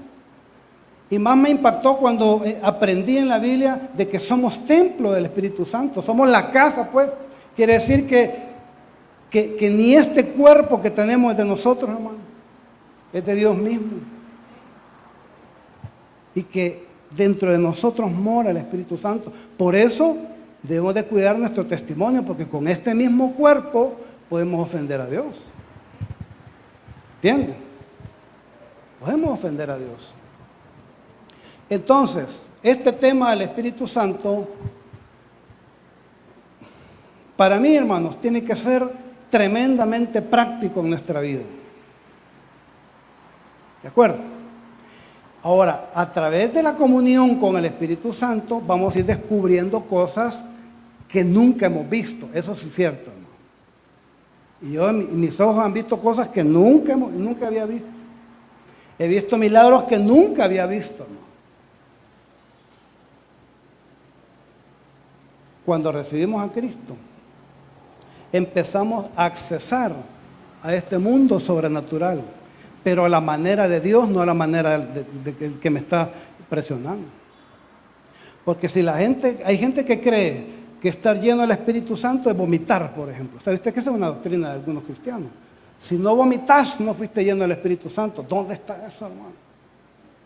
Y 1.09 1.19
más 1.19 1.37
me 1.37 1.49
impactó 1.49 1.97
cuando 1.97 2.41
eh, 2.45 2.57
aprendí 2.63 3.17
en 3.17 3.27
la 3.27 3.37
Biblia 3.37 3.89
de 3.95 4.07
que 4.07 4.19
somos 4.19 4.65
templo 4.65 5.11
del 5.11 5.25
Espíritu 5.25 5.65
Santo, 5.65 6.01
somos 6.01 6.29
la 6.29 6.49
casa, 6.49 6.89
pues. 6.89 7.09
Quiere 7.55 7.73
decir 7.73 8.07
que, 8.07 8.33
que, 9.29 9.55
que 9.55 9.69
ni 9.69 9.93
este 9.93 10.27
cuerpo 10.27 10.81
que 10.81 10.89
tenemos 10.89 11.33
es 11.33 11.37
de 11.37 11.45
nosotros, 11.45 11.89
hermano, 11.89 12.17
es 13.11 13.25
de 13.25 13.35
Dios 13.35 13.57
mismo. 13.57 13.97
Y 16.33 16.43
que 16.43 16.87
dentro 17.15 17.51
de 17.51 17.57
nosotros 17.57 18.09
mora 18.09 18.51
el 18.51 18.57
Espíritu 18.57 18.97
Santo. 18.97 19.31
Por 19.57 19.75
eso 19.75 20.15
debemos 20.63 20.93
de 20.93 21.03
cuidar 21.03 21.37
nuestro 21.37 21.65
testimonio, 21.65 22.23
porque 22.23 22.47
con 22.47 22.67
este 22.67 22.95
mismo 22.95 23.33
cuerpo 23.33 23.95
podemos 24.29 24.63
ofender 24.63 25.01
a 25.01 25.07
Dios. 25.07 25.35
¿Entienden? 27.21 27.55
Podemos 28.99 29.29
ofender 29.29 29.69
a 29.69 29.77
Dios. 29.77 30.11
Entonces, 31.69 32.47
este 32.63 32.91
tema 32.91 33.29
del 33.29 33.43
Espíritu 33.43 33.87
Santo, 33.87 34.49
para 37.37 37.59
mí, 37.59 37.75
hermanos, 37.75 38.19
tiene 38.19 38.43
que 38.43 38.55
ser 38.55 38.89
tremendamente 39.29 40.19
práctico 40.23 40.79
en 40.79 40.89
nuestra 40.89 41.21
vida. 41.21 41.43
¿De 43.83 43.87
acuerdo? 43.87 44.17
Ahora, 45.43 45.91
a 45.93 46.11
través 46.11 46.51
de 46.51 46.63
la 46.63 46.75
comunión 46.75 47.35
con 47.39 47.55
el 47.55 47.65
Espíritu 47.65 48.13
Santo, 48.13 48.59
vamos 48.65 48.95
a 48.95 48.99
ir 48.99 49.05
descubriendo 49.05 49.81
cosas 49.81 50.41
que 51.07 51.23
nunca 51.23 51.67
hemos 51.67 51.87
visto. 51.87 52.29
Eso 52.33 52.55
sí 52.55 52.65
es 52.65 52.73
cierto. 52.73 53.20
Y 54.61 54.73
yo, 54.73 54.91
mis 54.93 55.39
ojos 55.39 55.63
han 55.63 55.73
visto 55.73 55.99
cosas 55.99 56.27
que 56.29 56.43
nunca, 56.43 56.95
nunca 56.95 57.47
había 57.47 57.65
visto. 57.65 57.87
He 58.99 59.07
visto 59.07 59.37
milagros 59.37 59.83
que 59.83 59.97
nunca 59.97 60.43
había 60.43 60.67
visto. 60.67 61.07
Cuando 65.65 65.91
recibimos 65.91 66.43
a 66.43 66.51
Cristo, 66.51 66.95
empezamos 68.31 69.09
a 69.15 69.25
accesar 69.25 69.93
a 70.61 70.73
este 70.75 70.97
mundo 70.97 71.39
sobrenatural 71.39 72.23
pero 72.83 73.05
a 73.05 73.09
la 73.09 73.21
manera 73.21 73.67
de 73.67 73.79
Dios, 73.79 74.07
no 74.09 74.21
a 74.21 74.25
la 74.25 74.33
manera 74.33 74.79
de, 74.79 75.59
que 75.59 75.69
me 75.69 75.79
está 75.79 76.11
presionando. 76.49 77.07
Porque 78.43 78.67
si 78.69 78.81
la 78.81 78.97
gente, 78.97 79.39
hay 79.45 79.57
gente 79.57 79.85
que 79.85 80.01
cree 80.01 80.60
que 80.81 80.89
estar 80.89 81.19
lleno 81.19 81.41
del 81.41 81.51
Espíritu 81.51 81.95
Santo 81.95 82.29
es 82.29 82.35
vomitar, 82.35 82.93
por 82.93 83.09
ejemplo. 83.09 83.39
¿Sabe 83.39 83.57
usted 83.57 83.73
que 83.73 83.79
esa 83.79 83.91
es 83.91 83.95
una 83.95 84.07
doctrina 84.07 84.49
de 84.49 84.53
algunos 84.55 84.83
cristianos? 84.83 85.29
Si 85.79 85.97
no 85.97 86.15
vomitas, 86.15 86.79
no 86.79 86.93
fuiste 86.93 87.23
lleno 87.23 87.41
del 87.41 87.51
Espíritu 87.51 87.89
Santo. 87.89 88.25
¿Dónde 88.27 88.55
está 88.55 88.87
eso, 88.87 89.05
hermano? 89.05 89.33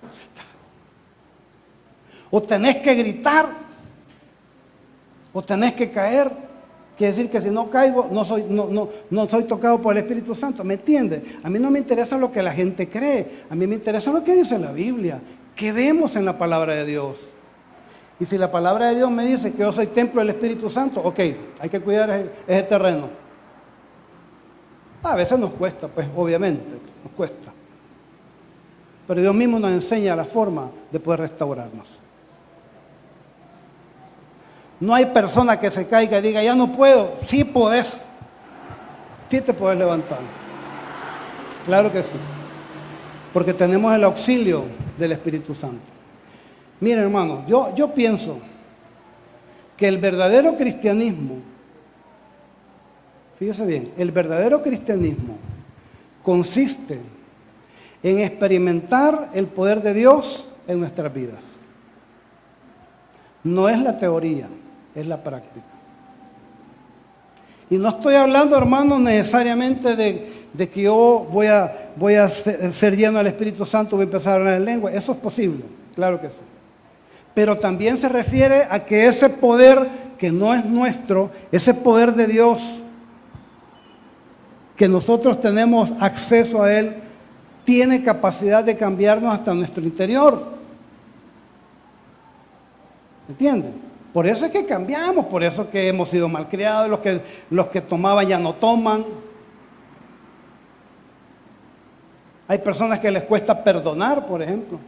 ¿Dónde 0.02 0.18
está? 0.18 0.42
O 2.32 2.42
tenés 2.42 2.78
que 2.78 2.96
gritar, 2.96 3.50
o 5.34 5.44
tenés 5.44 5.74
que 5.74 5.92
caer, 5.92 6.46
Quiere 6.98 7.12
decir 7.12 7.30
que 7.30 7.42
si 7.42 7.50
no 7.50 7.70
caigo, 7.70 8.08
no 8.10 8.24
soy, 8.24 8.46
no, 8.50 9.28
soy 9.28 9.44
tocado 9.44 9.82
por 9.82 9.98
el 9.98 10.04
Espíritu 10.04 10.34
Santo. 10.34 10.64
¿Me 10.64 10.76
entiende? 10.76 11.40
A 11.44 11.50
mí 11.50 11.60
no 11.60 11.70
me 11.70 11.80
interesa 11.80 12.18
lo 12.18 12.32
que 12.32 12.42
la 12.42 12.54
gente 12.54 12.88
cree. 12.88 13.44
A 13.50 13.56
mí 13.56 13.68
me 13.68 13.76
interesa 13.76 14.12
lo 14.12 14.24
que 14.24 14.34
dice 14.34 14.58
la 14.58 14.72
Biblia. 14.72 15.22
¿Qué 15.58 15.74
vemos 15.74 16.16
en 16.16 16.24
la 16.24 16.38
palabra 16.38 16.74
de 16.74 16.86
Dios? 16.86 17.18
Y 18.20 18.26
si 18.26 18.38
la 18.38 18.50
palabra 18.50 18.88
de 18.90 18.96
Dios 18.96 19.12
me 19.12 19.26
dice 19.26 19.52
que 19.52 19.60
yo 19.60 19.74
soy 19.74 19.88
templo 19.88 20.22
del 20.22 20.30
Espíritu 20.30 20.70
Santo, 20.70 21.02
ok, 21.02 21.20
hay 21.60 21.70
que 21.70 21.82
cuidar 21.82 22.10
ese, 22.48 22.64
terreno. 22.64 23.10
A 25.04 25.16
veces 25.16 25.38
nos 25.38 25.52
cuesta, 25.52 25.88
pues 25.88 26.08
obviamente, 26.16 26.80
nos 27.04 27.14
cuesta. 27.14 27.52
Pero 29.08 29.22
Dios 29.22 29.36
mismo 29.36 29.60
nos 29.60 29.72
enseña 29.72 30.16
la 30.16 30.24
forma 30.24 30.72
de 30.92 31.00
poder 31.00 31.20
restaurarnos. 31.20 31.88
No 34.80 34.96
hay 34.96 35.06
persona 35.08 35.60
que 35.60 35.70
se 35.70 35.88
caiga 35.88 36.18
y 36.18 36.22
diga, 36.22 36.42
ya 36.42 36.56
no 36.56 36.72
puedo. 36.72 37.14
Sí 37.28 37.44
podés. 37.44 38.06
Sí 39.30 39.42
te 39.42 39.54
puedes 39.54 39.78
levantar. 39.78 40.20
Claro 41.66 41.92
que 41.92 42.02
sí. 42.02 42.18
Porque 43.34 43.54
tenemos 43.54 43.94
el 43.94 44.04
auxilio 44.04 44.66
del 44.98 45.12
Espíritu 45.12 45.54
Santo. 45.54 45.95
Miren, 46.80 47.04
hermano, 47.04 47.46
yo, 47.48 47.74
yo 47.76 47.94
pienso 47.94 48.40
que 49.78 49.88
el 49.88 49.98
verdadero 49.98 50.56
cristianismo, 50.56 51.36
fíjese 53.40 53.66
bien, 53.66 53.92
el 53.98 54.12
verdadero 54.12 54.62
cristianismo 54.62 55.38
consiste 56.24 57.00
en 58.04 58.20
experimentar 58.20 59.32
el 59.34 59.48
poder 59.48 59.82
de 59.82 59.94
Dios 59.94 60.48
en 60.68 60.80
nuestras 60.80 61.14
vidas. 61.14 61.42
No 63.44 63.70
es 63.70 63.80
la 63.80 63.98
teoría 63.98 64.50
es 64.96 65.06
la 65.06 65.22
práctica. 65.22 65.66
Y 67.70 67.78
no 67.78 67.90
estoy 67.90 68.16
hablando, 68.16 68.58
hermano, 68.58 68.98
necesariamente 68.98 69.96
de, 69.96 70.70
que 70.70 70.82
yo 70.82 71.28
voy 71.32 71.48
a, 71.48 71.92
voy 71.96 72.16
a 72.16 72.30
ser, 72.30 72.96
lleno 72.96 73.18
del 73.18 73.28
Espíritu 73.28 73.66
Santo, 73.66 73.98
voy 73.98 74.04
a 74.04 74.06
empezar 74.06 74.34
a 74.34 74.36
hablar 74.36 74.54
en 74.56 74.66
lengua. 74.66 74.92
Eso 74.92 75.12
es 75.12 75.18
posible, 75.18 75.66
claro 75.96 76.22
que 76.22 76.30
sí. 76.30 76.42
Pero 77.36 77.60
también 77.60 77.98
se 77.98 78.10
refiere 78.10 78.66
a 78.70 78.86
que 78.86 79.06
ese 79.08 79.30
poder 79.30 79.88
que 80.18 80.32
no 80.32 80.54
es 80.54 80.66
nuestro, 80.66 81.30
ese 81.52 81.74
poder 81.74 82.14
de 82.14 82.26
Dios, 82.26 82.62
que 84.76 84.88
nosotros 84.88 85.40
tenemos 85.40 85.94
acceso 86.00 86.64
a 86.64 86.74
Él, 86.74 86.96
tiene 87.66 88.04
capacidad 88.04 88.64
de 88.64 88.78
cambiarnos 88.78 89.34
hasta 89.34 89.54
nuestro 89.54 89.84
interior. 89.84 90.56
¿Entienden? 93.28 93.74
Por 94.14 94.28
eso 94.28 94.46
es 94.46 94.52
que 94.52 94.66
cambiamos, 94.66 95.26
por 95.26 95.44
eso 95.44 95.64
es 95.64 95.68
que 95.68 95.90
hemos 95.90 96.10
sido 96.10 96.30
malcriados, 96.30 96.90
los 96.90 97.00
que, 97.00 97.22
los 97.50 97.68
que 97.68 97.82
tomaban 97.82 98.28
ya 98.28 98.40
no 98.40 98.54
toman. 98.54 99.04
Hay 102.48 102.60
personas 102.60 103.00
que 103.00 103.12
les 103.12 103.24
cuesta 103.24 103.62
perdonar, 103.62 104.26
por 104.26 104.42
ejemplo. 104.42 104.80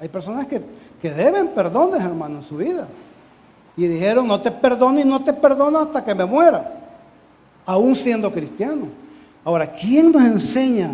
Hay 0.00 0.08
personas 0.08 0.46
que, 0.46 0.62
que 1.00 1.10
deben 1.10 1.48
perdones, 1.48 2.02
hermano, 2.02 2.38
en 2.38 2.42
su 2.42 2.56
vida. 2.56 2.88
Y 3.76 3.86
dijeron, 3.86 4.26
no 4.26 4.40
te 4.40 4.50
perdono 4.50 4.98
y 4.98 5.04
no 5.04 5.22
te 5.22 5.32
perdono 5.32 5.78
hasta 5.78 6.04
que 6.04 6.14
me 6.14 6.24
muera, 6.24 6.80
aún 7.66 7.94
siendo 7.94 8.32
cristiano. 8.32 8.88
Ahora, 9.44 9.70
¿quién 9.70 10.10
nos 10.10 10.22
enseña 10.22 10.92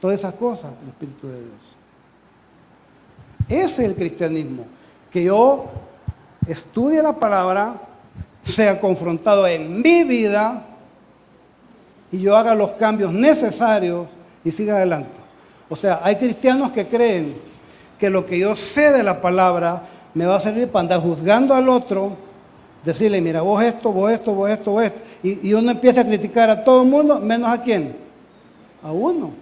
todas 0.00 0.18
esas 0.18 0.34
cosas? 0.34 0.72
El 0.82 0.88
Espíritu 0.88 1.28
de 1.28 1.40
Dios. 1.40 1.70
Ese 3.48 3.82
es 3.82 3.88
el 3.88 3.96
cristianismo. 3.96 4.64
Que 5.10 5.24
yo 5.24 5.66
estudie 6.46 7.02
la 7.02 7.14
palabra, 7.14 7.74
sea 8.42 8.80
confrontado 8.80 9.46
en 9.46 9.80
mi 9.80 10.04
vida 10.04 10.66
y 12.12 12.20
yo 12.20 12.36
haga 12.36 12.54
los 12.54 12.72
cambios 12.72 13.12
necesarios 13.12 14.08
y 14.44 14.50
siga 14.50 14.76
adelante. 14.76 15.18
O 15.68 15.76
sea, 15.76 16.00
hay 16.02 16.16
cristianos 16.16 16.72
que 16.72 16.86
creen 16.86 17.49
que 18.00 18.08
lo 18.08 18.24
que 18.24 18.38
yo 18.38 18.56
sé 18.56 18.90
de 18.90 19.02
la 19.02 19.20
palabra 19.20 19.82
me 20.14 20.24
va 20.24 20.36
a 20.36 20.40
servir 20.40 20.68
para 20.68 20.80
andar 20.80 21.00
juzgando 21.00 21.54
al 21.54 21.68
otro, 21.68 22.16
decirle, 22.82 23.20
mira, 23.20 23.42
vos 23.42 23.62
esto, 23.62 23.92
vos 23.92 24.10
esto, 24.10 24.34
vos 24.34 24.48
esto, 24.48 24.72
vos 24.72 24.84
esto. 24.84 25.00
Y, 25.22 25.52
uno 25.52 25.70
empieza 25.70 26.00
a 26.00 26.06
criticar 26.06 26.48
a 26.48 26.64
todo 26.64 26.82
el 26.82 26.88
mundo, 26.88 27.20
menos 27.20 27.50
a 27.50 27.62
quién? 27.62 27.94
A 28.82 28.90
uno. 28.90 29.32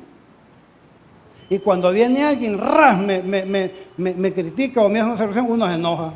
Y 1.49 1.61
cuando 1.61 1.93
viene 1.93 2.25
alguien, 2.25 2.59
ras, 2.59 2.99
me, 2.99 3.23
me, 3.23 4.33
critica 4.33 4.83
o 4.83 4.89
me 4.89 4.99
hace 4.99 5.05
una 5.05 5.13
observación, 5.13 5.47
uno 5.49 5.67
se 5.69 5.75
enoja. 5.75 6.13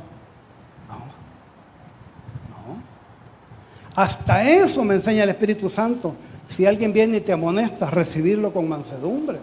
Hasta 3.95 4.51
eso 4.51 4.85
me 4.85 4.95
enseña 4.95 5.23
el 5.23 5.31
Espíritu 5.31 5.71
Santo. 5.71 6.17
Si 6.49 6.67
alguien 6.67 6.93
viene 6.93 7.19
y 7.19 7.21
te 7.21 7.33
amonesta, 7.33 7.89
recibirlo 7.89 8.53
con 8.53 8.69
mansedumbre. 8.69 9.39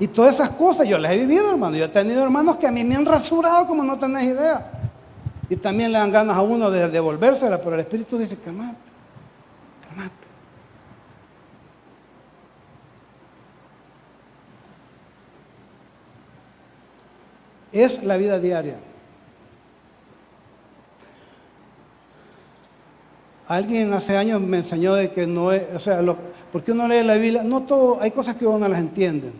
Y 0.00 0.08
todas 0.08 0.34
esas 0.34 0.50
cosas 0.50 0.86
yo 0.86 0.96
las 0.98 1.12
he 1.12 1.18
vivido, 1.18 1.50
hermano. 1.50 1.76
Yo 1.76 1.86
he 1.86 1.88
tenido 1.88 2.22
hermanos 2.22 2.56
que 2.56 2.66
a 2.66 2.70
mí 2.70 2.84
me 2.84 2.94
han 2.94 3.04
rasurado 3.04 3.66
como 3.66 3.82
no 3.82 3.98
tenés 3.98 4.24
idea. 4.24 4.70
Y 5.50 5.56
también 5.56 5.92
le 5.92 5.98
dan 5.98 6.12
ganas 6.12 6.36
a 6.36 6.42
uno 6.42 6.70
de 6.70 6.88
devolvérsela, 6.88 7.58
pero 7.58 7.74
el 7.74 7.80
Espíritu 7.80 8.18
dice, 8.18 8.36
calmate, 8.36 8.76
calmate. 9.88 10.12
Es 17.72 18.02
la 18.02 18.16
vida 18.16 18.38
diaria. 18.38 18.76
Alguien 23.48 23.92
hace 23.94 24.16
años 24.16 24.42
me 24.42 24.58
enseñó 24.58 24.94
de 24.94 25.10
que 25.12 25.26
no 25.26 25.52
es, 25.52 25.62
o 25.74 25.80
sea, 25.80 26.00
porque 26.52 26.72
uno 26.72 26.86
lee 26.86 27.02
la 27.02 27.14
Biblia, 27.14 27.42
no 27.42 27.62
todo, 27.62 27.98
hay 28.00 28.10
cosas 28.10 28.36
que 28.36 28.46
uno 28.46 28.58
no 28.58 28.68
las 28.68 28.78
entiende. 28.78 29.32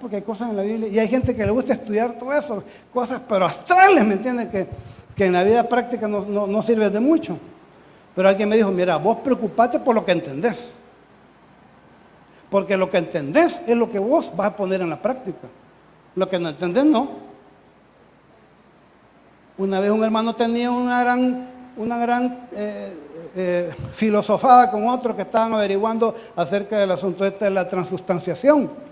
Porque 0.00 0.16
hay 0.16 0.22
cosas 0.22 0.50
en 0.50 0.56
la 0.56 0.62
Biblia, 0.62 0.88
y 0.88 0.98
hay 0.98 1.08
gente 1.08 1.36
que 1.36 1.46
le 1.46 1.52
gusta 1.52 1.72
estudiar 1.72 2.18
todo 2.18 2.32
eso, 2.32 2.64
cosas 2.92 3.20
pero 3.28 3.44
astrales, 3.44 4.04
¿me 4.04 4.14
entienden? 4.14 4.50
Que, 4.50 4.68
en 5.24 5.32
la 5.32 5.42
vida 5.42 5.68
práctica 5.68 6.06
no, 6.06 6.46
no, 6.46 6.62
sirve 6.62 6.90
de 6.90 7.00
mucho. 7.00 7.38
Pero 8.14 8.28
alguien 8.28 8.48
me 8.48 8.56
dijo, 8.56 8.70
mira, 8.70 8.96
vos 8.96 9.18
preocupate 9.18 9.80
por 9.80 9.94
lo 9.94 10.04
que 10.04 10.12
entendés. 10.12 10.74
Porque 12.50 12.76
lo 12.76 12.88
que 12.88 12.98
entendés 12.98 13.62
es 13.66 13.76
lo 13.76 13.90
que 13.90 13.98
vos 13.98 14.32
vas 14.36 14.48
a 14.48 14.56
poner 14.56 14.80
en 14.80 14.90
la 14.90 15.00
práctica. 15.02 15.48
Lo 16.14 16.28
que 16.28 16.38
no 16.38 16.48
entendés, 16.48 16.84
no. 16.84 17.10
Una 19.58 19.80
vez 19.80 19.90
un 19.90 20.04
hermano 20.04 20.34
tenía 20.34 20.70
una 20.70 21.00
gran 21.00 21.48
una 21.78 21.96
gran 21.96 22.48
eh, 22.52 22.92
eh, 23.36 23.70
filosofada 23.94 24.70
con 24.70 24.86
otros 24.88 25.14
que 25.14 25.22
estaban 25.22 25.54
averiguando 25.54 26.14
acerca 26.34 26.78
del 26.78 26.90
asunto 26.90 27.24
este 27.24 27.46
de 27.46 27.52
la 27.52 27.68
transustanciación. 27.68 28.87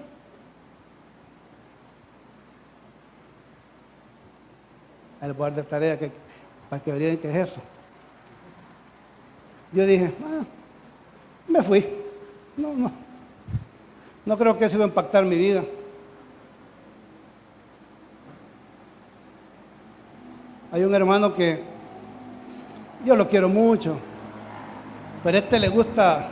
al 5.27 5.35
guardia 5.35 5.63
de 5.63 5.69
tarea 5.69 5.99
que, 5.99 6.11
para 6.71 6.83
que 6.83 6.93
verían 6.93 7.17
qué 7.17 7.29
es 7.29 7.49
eso. 7.49 7.61
Yo 9.73 9.85
dije, 9.85 10.13
ah, 10.25 10.45
me 11.49 11.63
fui. 11.63 11.85
No, 12.57 12.73
no. 12.73 12.93
No 14.25 14.39
creo 14.39 14.57
que 14.59 14.65
eso 14.65 14.77
iba 14.77 14.85
a 14.85 14.89
impactar 14.89 15.25
mi 15.25 15.37
vida. 15.37 15.65
Hay 20.73 20.85
un 20.85 20.95
hermano 20.95 21.35
que 21.35 21.63
yo 23.05 23.17
lo 23.17 23.29
quiero 23.29 23.49
mucho, 23.49 23.99
pero 25.23 25.37
a 25.37 25.41
este 25.41 25.59
le 25.59 25.69
gusta, 25.69 26.29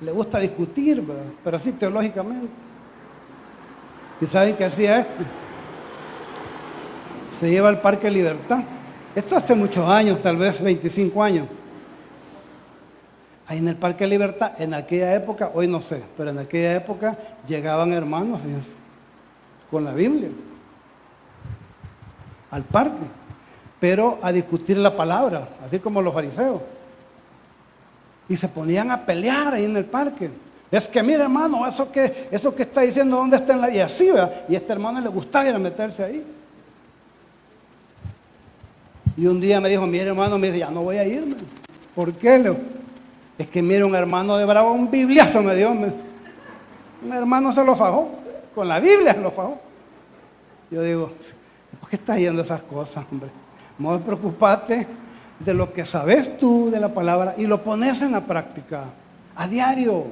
le 0.00 0.12
gusta 0.12 0.38
discutir, 0.38 1.04
pero 1.44 1.56
así 1.56 1.72
teológicamente. 1.72 2.48
¿Y 4.20 4.26
saben 4.26 4.56
qué 4.56 4.64
hacía 4.64 5.00
este? 5.00 5.47
Se 7.38 7.48
lleva 7.48 7.68
al 7.68 7.80
Parque 7.80 8.10
Libertad. 8.10 8.64
Esto 9.14 9.36
hace 9.36 9.54
muchos 9.54 9.88
años, 9.88 10.20
tal 10.20 10.36
vez 10.36 10.60
25 10.60 11.22
años. 11.22 11.46
Ahí 13.46 13.58
en 13.58 13.68
el 13.68 13.76
Parque 13.76 14.06
Libertad, 14.06 14.60
en 14.60 14.74
aquella 14.74 15.14
época, 15.14 15.52
hoy 15.54 15.68
no 15.68 15.80
sé, 15.80 16.02
pero 16.16 16.30
en 16.30 16.38
aquella 16.38 16.74
época 16.74 17.16
llegaban 17.46 17.92
hermanos 17.92 18.40
con 19.70 19.84
la 19.84 19.92
Biblia 19.92 20.30
al 22.50 22.64
parque, 22.64 23.06
pero 23.78 24.18
a 24.22 24.32
discutir 24.32 24.76
la 24.78 24.96
palabra, 24.96 25.48
así 25.64 25.78
como 25.78 26.02
los 26.02 26.12
fariseos. 26.12 26.60
Y 28.28 28.36
se 28.36 28.48
ponían 28.48 28.90
a 28.90 29.06
pelear 29.06 29.54
ahí 29.54 29.64
en 29.64 29.76
el 29.76 29.84
parque. 29.84 30.30
Es 30.70 30.88
que, 30.88 31.02
mire 31.02 31.22
hermano, 31.22 31.66
eso 31.66 31.90
que, 31.90 32.28
eso 32.30 32.54
que 32.54 32.64
está 32.64 32.80
diciendo, 32.80 33.16
¿dónde 33.16 33.36
está 33.36 33.54
en 33.54 33.60
la... 33.60 33.70
Y 33.70 33.78
así, 33.78 34.10
Y 34.48 34.56
este 34.56 34.72
hermano 34.72 35.00
le 35.00 35.08
gustaba 35.08 35.48
ir 35.48 35.54
a 35.54 35.58
meterse 35.58 36.04
ahí. 36.04 36.37
Y 39.18 39.26
un 39.26 39.40
día 39.40 39.60
me 39.60 39.68
dijo, 39.68 39.84
mire 39.84 40.10
hermano, 40.10 40.38
me 40.38 40.46
dice, 40.46 40.60
ya 40.60 40.70
no 40.70 40.84
voy 40.84 40.96
a 40.96 41.04
irme. 41.04 41.34
¿Por 41.92 42.12
qué? 42.12 42.56
Es 43.36 43.48
que 43.48 43.60
mire, 43.60 43.82
un 43.82 43.96
hermano 43.96 44.36
de 44.36 44.44
Bravo, 44.44 44.70
un 44.70 44.88
bibliazo 44.88 45.42
me 45.42 45.56
dio. 45.56 45.72
un 45.72 47.12
hermano 47.12 47.52
se 47.52 47.64
lo 47.64 47.74
fajó. 47.74 48.10
Con 48.54 48.68
la 48.68 48.78
Biblia 48.78 49.14
se 49.14 49.20
lo 49.20 49.32
fajó. 49.32 49.58
Yo 50.70 50.82
digo, 50.84 51.10
¿por 51.80 51.90
qué 51.90 51.96
estás 51.96 52.16
yendo 52.16 52.42
esas 52.42 52.62
cosas, 52.62 53.04
hombre? 53.10 53.28
No 53.76 53.98
preocupate 53.98 54.86
de 55.40 55.54
lo 55.54 55.72
que 55.72 55.84
sabes 55.84 56.38
tú 56.38 56.70
de 56.70 56.78
la 56.78 56.94
palabra 56.94 57.34
y 57.36 57.46
lo 57.46 57.64
pones 57.64 58.00
en 58.02 58.12
la 58.12 58.24
práctica. 58.24 58.84
A 59.34 59.48
diario. 59.48 60.06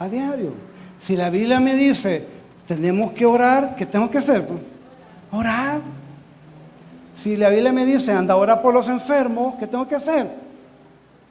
A 0.00 0.08
diario. 0.08 0.52
Si 0.98 1.16
la 1.16 1.30
Biblia 1.30 1.60
me 1.60 1.76
dice, 1.76 2.26
tenemos 2.66 3.12
que 3.12 3.24
orar, 3.24 3.76
¿qué 3.76 3.86
tengo 3.86 4.10
que 4.10 4.18
hacer? 4.18 4.44
Orar. 5.30 5.97
Si 7.18 7.36
la 7.36 7.50
Biblia 7.50 7.72
me 7.72 7.84
dice, 7.84 8.12
anda 8.12 8.34
a 8.34 8.36
orar 8.36 8.62
por 8.62 8.72
los 8.72 8.86
enfermos, 8.86 9.56
¿qué 9.58 9.66
tengo 9.66 9.88
que 9.88 9.96
hacer? 9.96 10.30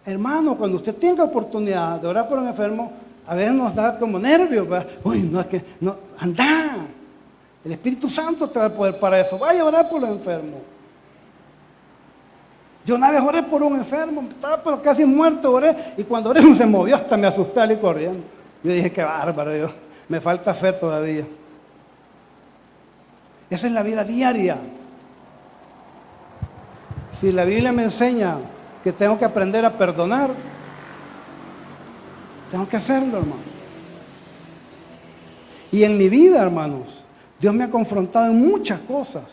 Hermano, 0.06 0.58
cuando 0.58 0.78
usted 0.78 0.94
tenga 0.94 1.24
oportunidad 1.24 2.02
de 2.02 2.08
orar 2.08 2.28
por 2.28 2.40
un 2.40 2.48
enfermo, 2.50 2.92
a 3.26 3.34
veces 3.34 3.54
nos 3.54 3.74
da 3.74 3.98
como 3.98 4.20
nervios. 4.20 4.68
Uy, 5.06 5.22
no 5.22 5.40
es 5.40 5.46
que, 5.46 5.64
no, 5.80 5.96
anda. 6.20 6.88
El 7.64 7.72
Espíritu 7.72 8.10
Santo 8.10 8.50
te 8.50 8.60
da 8.60 8.66
el 8.66 8.74
poder 8.74 9.00
para 9.00 9.22
eso. 9.22 9.40
Vaya 9.40 9.62
a 9.62 9.66
orar 9.66 9.90
por 9.90 10.02
los 10.02 10.10
enfermos. 10.10 10.60
Yo 12.86 12.96
una 12.96 13.10
vez 13.10 13.22
oré 13.22 13.44
por 13.44 13.64
un 13.64 13.76
enfermo, 13.76 14.24
estaba 14.30 14.62
pero 14.62 14.82
casi 14.82 15.06
muerto, 15.06 15.54
oré, 15.54 15.94
y 15.96 16.04
cuando 16.04 16.32
oré 16.32 16.42
se 16.56 16.66
movió 16.66 16.98
hasta 16.98 17.16
me 17.16 17.28
asusté 17.28 17.62
y 17.72 17.78
corriendo. 17.78 18.24
Yo 18.62 18.74
dije, 18.74 18.92
qué 18.92 19.04
bárbaro, 19.04 19.56
yo, 19.56 19.70
me 20.10 20.20
falta 20.20 20.54
fe 20.54 20.74
todavía. 20.74 21.26
Esa 23.50 23.68
es 23.68 23.74
la 23.74 23.84
vida 23.84 24.04
diaria. 24.04 24.58
Si 27.20 27.32
la 27.32 27.46
Biblia 27.46 27.72
me 27.72 27.84
enseña 27.84 28.38
que 28.84 28.94
tengo 28.94 29.18
que 29.18 29.26
aprender 29.26 29.66
a 29.66 29.78
perdonar. 29.78 30.32
Tengo 32.52 32.70
que 32.70 32.78
hacerlo, 32.78 33.18
hermano. 33.18 33.42
Y 35.72 35.84
en 35.84 35.98
mi 35.98 36.08
vida, 36.08 36.42
hermanos, 36.42 37.04
Dios 37.40 37.54
me 37.54 37.66
ha 37.66 37.70
confrontado 37.70 38.32
en 38.32 38.48
muchas 38.48 38.80
cosas 38.82 39.24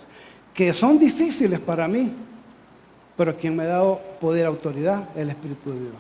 que 0.53 0.73
son 0.73 0.99
difíciles 0.99 1.61
para 1.61 1.87
mí, 1.87 2.13
pero 3.17 3.37
quien 3.37 3.55
me 3.55 3.65
ha 3.65 3.67
dado 3.67 4.01
poder, 4.21 4.47
autoridad, 4.47 5.09
el 5.15 5.31
Espíritu 5.31 5.71
de 5.71 5.81
Dios. 5.81 5.95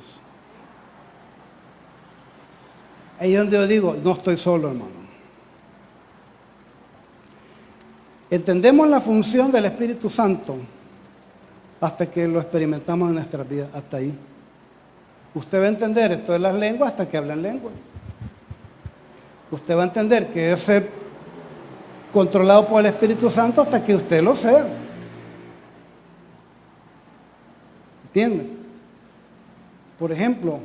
Ahí 3.20 3.34
es 3.34 3.38
donde 3.38 3.56
yo 3.56 3.66
digo, 3.66 3.96
no 4.02 4.12
estoy 4.12 4.36
solo, 4.36 4.68
hermano. 4.68 5.04
Entendemos 8.30 8.88
la 8.88 9.00
función 9.00 9.52
del 9.52 9.66
Espíritu 9.66 10.10
Santo 10.10 10.56
hasta 11.80 12.06
que 12.06 12.26
lo 12.28 12.40
experimentamos 12.40 13.08
en 13.08 13.16
nuestra 13.16 13.42
vida, 13.44 13.68
hasta 13.72 13.98
ahí. 13.98 14.16
Usted 15.34 15.60
va 15.60 15.64
a 15.64 15.68
entender 15.68 16.12
esto 16.12 16.32
de 16.32 16.38
las 16.38 16.54
lenguas 16.54 16.92
hasta 16.92 17.08
que 17.08 17.16
hablan 17.16 17.42
lengua. 17.42 17.72
Usted 19.50 19.76
va 19.76 19.82
a 19.82 19.86
entender 19.86 20.28
que 20.28 20.52
es 20.52 20.60
ser 20.60 20.88
controlado 22.12 22.66
por 22.68 22.80
el 22.80 22.86
Espíritu 22.86 23.28
Santo 23.28 23.60
hasta 23.60 23.84
que 23.84 23.94
usted 23.96 24.22
lo 24.22 24.36
sea. 24.36 24.66
¿Entiende? 28.06 28.48
Por 29.98 30.12
ejemplo, 30.12 30.60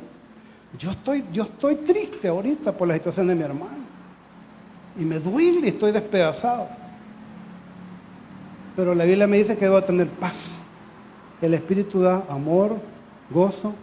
yo 0.78 0.92
estoy, 0.92 1.24
yo 1.32 1.42
estoy 1.42 1.74
triste 1.76 2.28
ahorita 2.28 2.72
por 2.72 2.86
la 2.86 2.94
situación 2.94 3.26
de 3.26 3.34
mi 3.34 3.42
hermano. 3.42 3.84
Y 4.96 5.04
me 5.04 5.18
duele 5.18 5.66
y 5.66 5.70
estoy 5.70 5.90
despedazado. 5.90 6.68
Pero 8.76 8.94
la 8.94 9.04
Biblia 9.04 9.26
me 9.26 9.38
dice 9.38 9.56
que 9.56 9.64
debo 9.64 9.82
tener 9.82 10.08
paz. 10.08 10.59
El 11.40 11.54
Espíritu 11.54 12.00
da 12.00 12.24
amor, 12.28 12.80
gozo, 13.30 13.74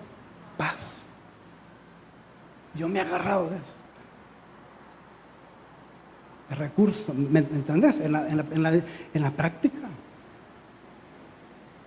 paz. 0.58 0.98
Yo 2.76 2.88
me 2.88 3.00
he 3.00 3.02
agarrado 3.02 3.50
de 3.50 3.58
eso. 3.58 3.74
El 6.50 6.58
recurso, 6.58 7.14
¿me 7.14 7.40
entendés? 7.40 8.00
En 8.00 8.12
la, 8.14 9.32
práctica. 9.32 9.90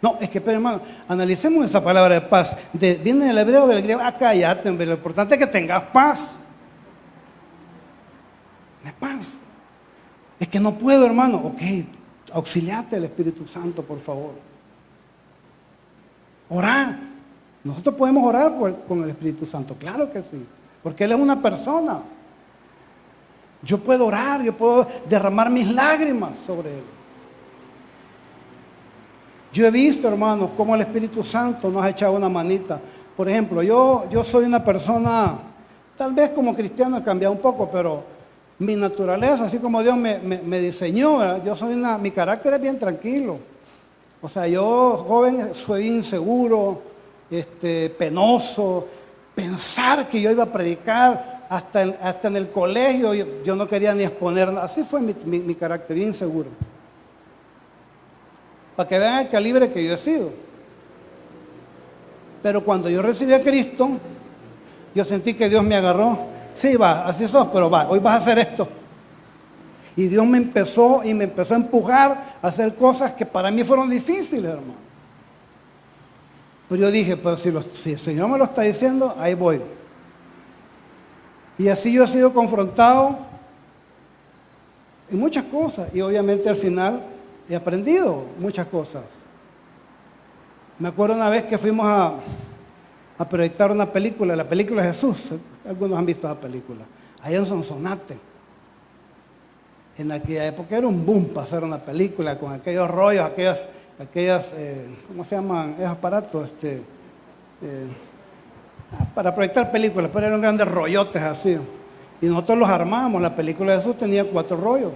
No, 0.03 0.19
es 0.21 0.29
que, 0.29 0.41
pero 0.41 0.57
hermano, 0.57 0.83
analicemos 1.09 1.65
esa 1.65 1.83
palabra 1.83 2.15
de 2.15 2.21
paz. 2.23 2.57
viene 2.73 3.27
del 3.27 3.39
hebreo, 3.39 3.67
del 3.67 3.83
griego, 3.83 4.03
acá 4.03 4.35
ya, 4.35 4.55
lo 4.63 4.93
importante 4.93 5.35
es 5.35 5.39
que 5.39 5.47
tengas 5.47 5.83
paz. 5.83 6.31
De 8.85 8.93
paz. 8.93 9.39
Es 10.39 10.49
que 10.49 10.59
no 10.59 10.77
puedo, 10.77 11.07
hermano. 11.07 11.39
Ok, 11.39 11.61
auxiliate 12.33 12.97
al 12.97 13.05
Espíritu 13.05 13.47
Santo, 13.47 13.83
por 13.83 14.01
favor. 14.01 14.50
Orar. 16.51 16.99
Nosotros 17.65 17.95
podemos 17.95 18.27
orar 18.27 18.55
con 18.87 19.03
el 19.03 19.11
Espíritu 19.11 19.47
Santo, 19.47 19.75
claro 19.75 20.11
que 20.11 20.23
sí, 20.23 20.45
porque 20.83 21.05
Él 21.05 21.13
es 21.13 21.19
una 21.19 21.41
persona. 21.41 22.03
Yo 23.63 23.79
puedo 23.79 24.07
orar, 24.07 24.43
yo 24.43 24.57
puedo 24.57 24.87
derramar 25.09 25.51
mis 25.51 25.71
lágrimas 25.71 26.39
sobre 26.47 26.75
Él. 26.79 26.85
Yo 29.53 29.67
he 29.67 29.71
visto, 29.71 30.09
hermanos, 30.09 30.51
cómo 30.57 30.75
el 30.75 30.83
Espíritu 30.83 31.25
Santo 31.25 31.71
nos 31.71 31.85
ha 31.85 31.91
echado 31.91 32.15
una 32.15 32.29
manita. 32.29 32.81
Por 33.17 33.29
ejemplo, 33.29 33.63
yo, 33.63 34.09
yo 34.11 34.23
soy 34.25 34.45
una 34.45 34.65
persona, 34.65 35.35
tal 35.99 36.15
vez 36.15 36.31
como 36.31 36.55
cristiano 36.55 36.97
he 36.97 37.03
cambiado 37.03 37.35
un 37.35 37.41
poco, 37.41 37.69
pero 37.71 38.03
mi 38.61 38.77
naturaleza, 38.77 39.45
así 39.45 39.59
como 39.59 39.83
Dios 39.83 39.97
me, 39.97 40.61
diseñó, 40.61 41.43
yo 41.45 41.57
soy 41.57 41.75
una, 41.75 41.99
mi 41.99 42.13
carácter 42.13 42.55
es 42.55 42.61
bien 42.61 42.79
tranquilo. 42.79 43.39
O 44.23 44.29
sea, 44.29 44.47
yo 44.47 45.05
joven 45.09 45.55
soy 45.55 45.89
inseguro, 45.89 46.83
este, 47.31 47.89
penoso, 47.91 48.87
pensar 49.35 50.09
que 50.09 50.21
yo 50.21 50.31
iba 50.31 50.43
a 50.43 50.53
predicar 50.53 51.47
hasta, 51.49 51.81
hasta 52.03 52.29
en 52.29 52.37
el 52.37 52.51
colegio, 52.51 53.15
yo, 53.15 53.57
no 53.57 53.67
quería 53.67 53.95
ni 53.95 54.05
exponer. 54.05 54.49
Así 54.51 54.85
fue 54.85 55.01
mi, 55.01 55.55
carácter, 55.55 55.97
bien 55.97 56.09
inseguro. 56.09 56.49
Para 58.77 58.89
que 58.89 58.99
vean 58.99 59.19
el 59.21 59.29
calibre 59.31 59.71
que 59.71 59.85
yo 59.85 59.95
he 59.95 59.99
sido. 59.99 60.31
Pero 62.43 62.63
cuando 62.63 62.89
yo 62.89 63.03
recibí 63.03 63.33
a 63.33 63.43
Cristo, 63.43 63.91
yo 64.95 65.05
sentí 65.05 65.35
que 65.35 65.49
Dios 65.49 65.65
me 65.65 65.77
agarró. 65.77 66.19
Sí, 66.55 66.77
va, 66.77 67.07
así 67.07 67.27
sos, 67.27 67.49
pero 67.53 67.71
va, 67.71 67.89
hoy 67.89 67.99
vas 68.01 68.15
a 68.15 68.19
hacer 68.19 68.39
esto. 68.39 68.69
Y 69.97 70.07
Dios 70.07 70.27
me 70.27 70.39
empezó 70.39 71.03
y 71.05 71.15
me 71.15 71.25
empezó 71.25 71.55
a 71.55 71.57
empujar 71.57 72.39
a 72.41 72.47
hacer 72.47 72.75
cosas 72.75 73.13
que 73.13 73.27
para 73.27 73.51
mí 73.51 73.65
fueron 73.65 73.91
difíciles, 73.91 74.51
hermano. 74.51 74.75
Pero 76.69 76.83
yo 76.83 76.91
dije, 76.91 77.17
pero 77.17 77.37
si, 77.37 77.53
si 77.75 77.93
el 77.93 77.99
Señor 77.99 78.29
me 78.29 78.39
lo 78.39 78.45
está 78.45 78.63
diciendo, 78.63 79.15
ahí 79.19 79.35
voy. 79.35 79.61
Y 81.59 81.69
así 81.69 81.93
yo 81.93 82.05
he 82.05 82.09
sido 82.09 82.33
confrontado 82.33 83.19
en 85.11 85.19
muchas 85.19 85.45
cosas. 85.45 85.89
Y 85.93 86.01
obviamente 86.01 86.49
al 86.49 86.57
final 86.57 87.05
he 87.49 87.57
aprendido 87.57 88.25
muchas 88.39 88.67
cosas. 88.69 89.05
Me 90.79 90.89
acuerdo 90.89 91.17
una 91.17 91.29
vez 91.29 91.43
que 91.45 91.59
fuimos 91.59 91.87
a, 91.87 92.15
a 93.19 93.29
proyectar 93.29 93.71
una 93.73 93.87
película, 93.87 94.37
la 94.37 94.49
película 94.49 94.85
Jesús. 94.85 95.33
Algunos 95.69 95.99
han 95.99 96.07
visto 96.07 96.29
la 96.29 96.37
película. 96.41 96.85
Allá 97.21 97.39
en 97.39 97.47
Sonsonate 97.47 98.30
en 100.01 100.11
aquella 100.13 100.47
época 100.47 100.79
era 100.79 100.87
un 100.87 101.05
boom 101.05 101.31
hacer 101.37 101.63
una 101.63 101.79
película 101.79 102.39
con 102.39 102.53
aquellos 102.53 102.91
rollos, 102.91 103.23
aquellas, 103.23 103.67
aquellas 103.99 104.51
eh, 104.57 104.89
¿cómo 105.07 105.25
se 105.25 105.37
llaman? 105.37 105.75
Esos 105.79 105.91
aparatos, 105.91 106.49
este, 106.49 106.77
eh, 107.63 107.87
para 109.15 109.35
proyectar 109.35 109.71
películas, 109.71 110.11
pero 110.13 110.27
eran 110.27 110.41
grandes 110.41 110.67
rollotes 110.67 111.21
así. 111.23 111.59
Y 112.23 112.27
nosotros 112.27 112.59
los 112.59 112.69
armamos, 112.69 113.21
la 113.21 113.35
película 113.35 113.73
de 113.73 113.79
Jesús 113.79 113.99
tenía 113.99 114.25
cuatro 114.25 114.57
rollos. 114.57 114.93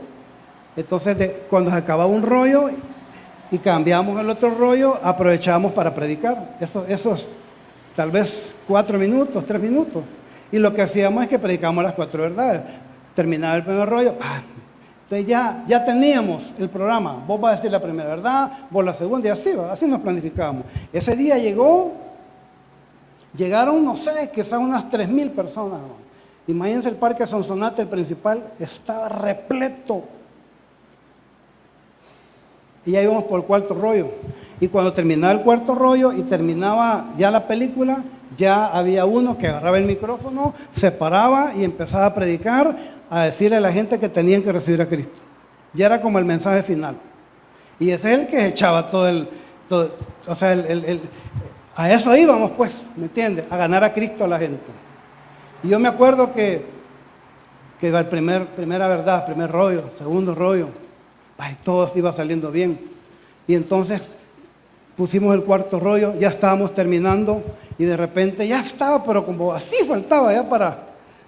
Entonces, 0.74 1.32
cuando 1.50 1.70
se 1.70 1.76
acababa 1.76 2.06
un 2.06 2.22
rollo 2.22 2.70
y 3.50 3.58
cambiamos 3.58 4.18
el 4.18 4.28
otro 4.30 4.54
rollo, 4.54 4.98
aprovechábamos 5.02 5.72
para 5.72 5.94
predicar. 5.94 6.56
Eso, 6.60 6.86
esos 6.88 7.28
tal 7.94 8.10
vez 8.10 8.56
cuatro 8.66 8.98
minutos, 8.98 9.44
tres 9.44 9.60
minutos. 9.60 10.02
Y 10.50 10.58
lo 10.58 10.72
que 10.72 10.80
hacíamos 10.80 11.22
es 11.24 11.28
que 11.28 11.38
predicábamos 11.38 11.84
las 11.84 11.92
cuatro 11.92 12.22
verdades. 12.22 12.62
Terminaba 13.14 13.54
el 13.56 13.64
primer 13.64 13.88
rollo, 13.88 14.14
entonces 15.04 15.26
ya, 15.26 15.64
ya 15.68 15.84
teníamos 15.84 16.52
el 16.58 16.70
programa. 16.70 17.22
Vos 17.26 17.38
vas 17.40 17.52
a 17.52 17.56
decir 17.56 17.70
la 17.70 17.80
primera 17.80 18.08
verdad, 18.08 18.50
vos 18.70 18.84
la 18.84 18.94
segunda 18.94 19.28
y 19.28 19.30
así, 19.30 19.50
así 19.70 19.86
nos 19.86 20.00
planificábamos. 20.00 20.64
Ese 20.92 21.14
día 21.14 21.36
llegó, 21.36 21.92
llegaron, 23.36 23.84
no 23.84 23.96
sé, 23.96 24.30
quizás 24.34 24.58
unas 24.58 24.88
tres 24.88 25.08
mil 25.08 25.30
personas. 25.30 25.80
Imagínense 26.46 26.88
el 26.88 26.96
parque 26.96 27.26
Sonsonate, 27.26 27.82
el 27.82 27.88
principal, 27.88 28.44
estaba 28.58 29.08
repleto. 29.10 30.04
Y 32.86 32.92
ya 32.92 33.02
íbamos 33.02 33.24
por 33.24 33.40
el 33.40 33.46
cuarto 33.46 33.74
rollo. 33.74 34.08
Y 34.58 34.68
cuando 34.68 34.92
terminaba 34.92 35.32
el 35.32 35.40
cuarto 35.40 35.74
rollo 35.74 36.12
y 36.12 36.22
terminaba 36.22 37.12
ya 37.16 37.30
la 37.30 37.46
película, 37.46 38.04
ya 38.36 38.66
había 38.66 39.04
uno 39.04 39.36
que 39.36 39.48
agarraba 39.48 39.78
el 39.78 39.84
micrófono, 39.84 40.54
se 40.72 40.90
paraba 40.90 41.52
y 41.54 41.64
empezaba 41.64 42.06
a 42.06 42.14
predicar, 42.14 42.93
a 43.10 43.24
decirle 43.24 43.56
a 43.56 43.60
la 43.60 43.72
gente 43.72 43.98
que 43.98 44.08
tenían 44.08 44.42
que 44.42 44.52
recibir 44.52 44.80
a 44.80 44.88
Cristo. 44.88 45.12
Ya 45.72 45.86
era 45.86 46.00
como 46.00 46.18
el 46.18 46.24
mensaje 46.24 46.62
final. 46.62 46.96
Y 47.78 47.90
ese 47.90 48.12
es 48.12 48.18
el 48.20 48.26
que 48.26 48.46
echaba 48.46 48.90
todo 48.90 49.08
el... 49.08 49.28
o 50.26 50.34
sea, 50.34 50.56
a 51.76 51.92
eso 51.92 52.16
íbamos 52.16 52.52
pues, 52.52 52.88
¿me 52.96 53.04
entiendes? 53.04 53.46
A 53.50 53.56
ganar 53.56 53.82
a 53.82 53.92
Cristo 53.92 54.24
a 54.24 54.28
la 54.28 54.38
gente. 54.38 54.70
Y 55.62 55.68
yo 55.68 55.78
me 55.78 55.88
acuerdo 55.88 56.32
que, 56.32 56.64
que 57.80 57.88
el 57.88 58.06
primer, 58.06 58.46
primera 58.48 58.86
verdad, 58.86 59.26
primer 59.26 59.50
rollo, 59.50 59.90
segundo 59.98 60.34
rollo, 60.34 60.68
ay, 61.38 61.56
todo 61.64 61.90
iba 61.94 62.12
saliendo 62.12 62.50
bien. 62.50 62.78
Y 63.46 63.54
entonces 63.54 64.16
pusimos 64.96 65.34
el 65.34 65.42
cuarto 65.42 65.80
rollo, 65.80 66.14
ya 66.18 66.28
estábamos 66.28 66.72
terminando 66.72 67.42
y 67.78 67.84
de 67.84 67.96
repente 67.96 68.46
ya 68.46 68.60
estaba, 68.60 69.02
pero 69.02 69.24
como 69.24 69.52
así 69.52 69.76
faltaba 69.86 70.32
ya 70.32 70.48
para, 70.48 70.83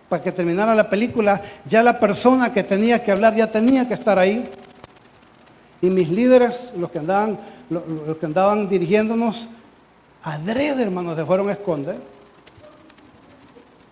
para 0.08 0.22
que 0.22 0.32
terminara 0.32 0.74
la 0.74 0.88
película, 0.88 1.42
ya 1.64 1.82
la 1.82 1.98
persona 1.98 2.52
que 2.52 2.62
tenía 2.62 3.02
que 3.02 3.12
hablar 3.12 3.34
ya 3.34 3.50
tenía 3.50 3.88
que 3.88 3.94
estar 3.94 4.18
ahí. 4.18 4.48
Y 5.82 5.90
mis 5.90 6.08
líderes, 6.08 6.72
los 6.76 6.90
que 6.90 6.98
andaban, 6.98 7.38
los, 7.68 8.16
que 8.16 8.26
andaban 8.26 8.68
dirigiéndonos, 8.68 9.48
adrede, 10.22 10.82
hermanos, 10.82 11.16
se 11.16 11.24
fueron 11.24 11.48
a 11.48 11.52
esconder. 11.52 11.96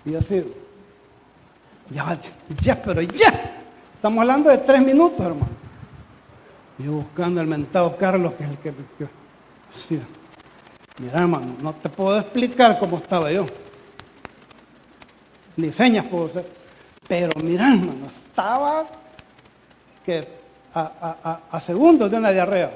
Y 0.04 0.14
así, 0.14 0.44
ya, 1.90 2.18
ya, 2.60 2.80
pero 2.80 3.02
ya. 3.02 3.62
Estamos 3.96 4.20
hablando 4.20 4.50
de 4.50 4.58
tres 4.58 4.82
minutos, 4.82 5.20
hermano. 5.20 5.64
Yo 6.78 6.92
buscando 6.92 7.40
al 7.40 7.46
mentado 7.46 7.96
Carlos, 7.96 8.34
que 8.34 8.44
es 8.44 8.50
el 8.50 8.58
que... 8.58 8.72
Mira, 11.00 11.18
hermano, 11.18 11.56
no 11.60 11.74
te 11.74 11.88
puedo 11.88 12.18
explicar 12.20 12.78
cómo 12.78 12.98
estaba 12.98 13.32
yo. 13.32 13.46
Ni 15.56 15.70
señas 15.70 16.06
puedo 16.06 16.26
hacer. 16.26 16.46
Pero 17.06 17.30
mira, 17.42 17.68
hermano, 17.72 18.06
estaba 18.06 18.86
que 20.04 20.26
a, 20.74 21.60
segundos 21.64 22.10
de 22.10 22.16
una 22.16 22.30
diarrea. 22.30 22.70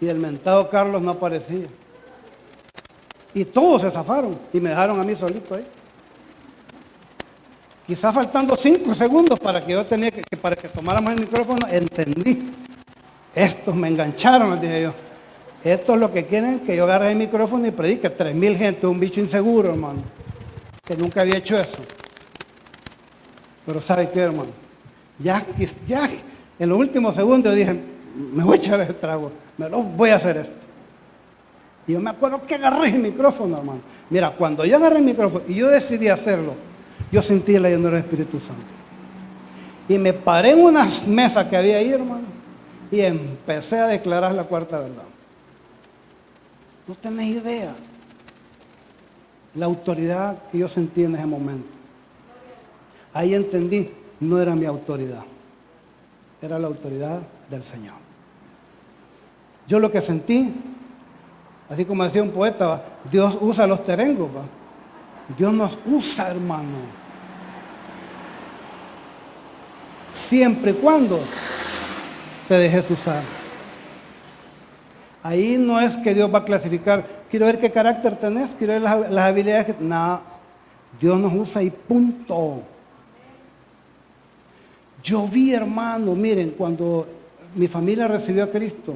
Y 0.00 0.08
el 0.08 0.18
mentado 0.18 0.68
Carlos 0.68 1.02
no 1.02 1.12
aparecía. 1.12 1.66
Y 3.34 3.44
todos 3.44 3.82
se 3.82 3.90
zafaron 3.90 4.38
y 4.52 4.60
me 4.60 4.70
dejaron 4.70 4.98
a 4.98 5.04
mí 5.04 5.14
solito 5.14 5.54
ahí. 5.54 5.66
Quizás 7.86 8.14
faltando 8.14 8.56
cinco 8.56 8.94
segundos 8.94 9.38
para 9.38 9.64
que 9.64 9.72
yo 9.72 9.84
tenía 9.84 10.10
que, 10.10 10.22
para 10.36 10.56
que 10.56 10.68
tomáramos 10.68 11.12
el 11.12 11.20
micrófono, 11.20 11.66
entendí. 11.68 12.50
Estos 13.34 13.74
me 13.74 13.88
engancharon, 13.88 14.60
dije 14.60 14.82
yo. 14.82 14.94
Esto 15.62 15.94
es 15.94 16.00
lo 16.00 16.12
que 16.12 16.24
quieren 16.24 16.60
que 16.60 16.74
yo 16.74 16.84
agarre 16.84 17.10
el 17.10 17.18
micrófono 17.18 17.66
y 17.66 17.70
predique. 17.70 18.08
Tres 18.10 18.34
mil 18.34 18.56
gente, 18.56 18.86
un 18.86 18.98
bicho 18.98 19.20
inseguro, 19.20 19.70
hermano. 19.70 20.00
Que 20.84 20.96
nunca 20.96 21.20
había 21.20 21.36
hecho 21.36 21.58
eso. 21.58 21.80
Pero 23.66 23.82
¿sabe 23.82 24.08
qué, 24.10 24.20
hermano? 24.20 24.50
Ya, 25.18 25.44
ya 25.86 26.08
en 26.58 26.68
los 26.68 26.78
últimos 26.78 27.14
segundos 27.14 27.54
dije, 27.54 27.78
me 28.32 28.42
voy 28.42 28.54
a 28.54 28.56
echar 28.56 28.80
ese 28.80 28.94
trago. 28.94 29.30
Me 29.58 29.68
lo 29.68 29.82
voy 29.82 30.10
a 30.10 30.16
hacer 30.16 30.38
esto. 30.38 30.54
Y 31.86 31.92
yo 31.92 32.00
me 32.00 32.10
acuerdo 32.10 32.42
que 32.42 32.54
agarré 32.54 32.88
el 32.88 32.98
micrófono, 32.98 33.58
hermano. 33.58 33.80
Mira, 34.08 34.30
cuando 34.30 34.64
yo 34.64 34.76
agarré 34.76 34.96
el 34.96 35.04
micrófono 35.04 35.44
y 35.46 35.54
yo 35.54 35.68
decidí 35.68 36.08
hacerlo, 36.08 36.54
yo 37.12 37.22
sentí 37.22 37.58
la 37.58 37.68
llenura 37.68 37.96
del 37.96 38.04
Espíritu 38.04 38.38
Santo. 38.40 38.62
Y 39.88 39.98
me 39.98 40.12
paré 40.12 40.52
en 40.52 40.62
unas 40.62 41.06
mesas 41.06 41.46
que 41.46 41.56
había 41.56 41.78
ahí, 41.78 41.90
hermano, 41.90 42.26
y 42.90 43.00
empecé 43.00 43.78
a 43.78 43.88
declarar 43.88 44.32
la 44.32 44.44
cuarta 44.44 44.78
verdad. 44.78 45.09
No 46.90 46.96
tenéis 46.96 47.36
idea 47.36 47.72
la 49.54 49.66
autoridad 49.66 50.42
que 50.50 50.58
yo 50.58 50.68
sentí 50.68 51.04
en 51.04 51.14
ese 51.14 51.24
momento. 51.24 51.68
Ahí 53.14 53.32
entendí, 53.32 53.92
no 54.18 54.40
era 54.40 54.56
mi 54.56 54.66
autoridad, 54.66 55.22
era 56.42 56.58
la 56.58 56.66
autoridad 56.66 57.22
del 57.48 57.62
Señor. 57.62 57.94
Yo 59.68 59.78
lo 59.78 59.92
que 59.92 60.00
sentí, 60.00 60.52
así 61.68 61.84
como 61.84 62.02
decía 62.02 62.24
un 62.24 62.32
poeta, 62.32 62.82
Dios 63.08 63.38
usa 63.40 63.68
los 63.68 63.84
terengos, 63.84 64.28
Dios 65.38 65.52
nos 65.52 65.78
usa, 65.86 66.28
hermano. 66.28 66.98
siempre 70.12 70.72
y 70.72 70.74
cuando 70.74 71.20
te 72.48 72.54
dejes 72.54 72.90
usar. 72.90 73.39
Ahí 75.22 75.58
no 75.58 75.80
es 75.80 75.96
que 75.98 76.14
Dios 76.14 76.32
va 76.32 76.38
a 76.38 76.44
clasificar, 76.44 77.06
quiero 77.30 77.46
ver 77.46 77.58
qué 77.58 77.70
carácter 77.70 78.16
tenés, 78.16 78.54
quiero 78.54 78.74
ver 78.74 78.82
las, 78.82 79.24
habilidades 79.24 79.66
que... 79.66 79.74
No, 79.78 80.20
Dios 81.00 81.18
nos 81.18 81.32
usa 81.34 81.62
y 81.62 81.70
punto. 81.70 82.62
Yo 85.02 85.26
vi, 85.26 85.52
hermano, 85.52 86.14
miren, 86.14 86.50
cuando 86.50 87.06
mi 87.54 87.68
familia 87.68 88.08
recibió 88.08 88.44
a 88.44 88.50
Cristo, 88.50 88.94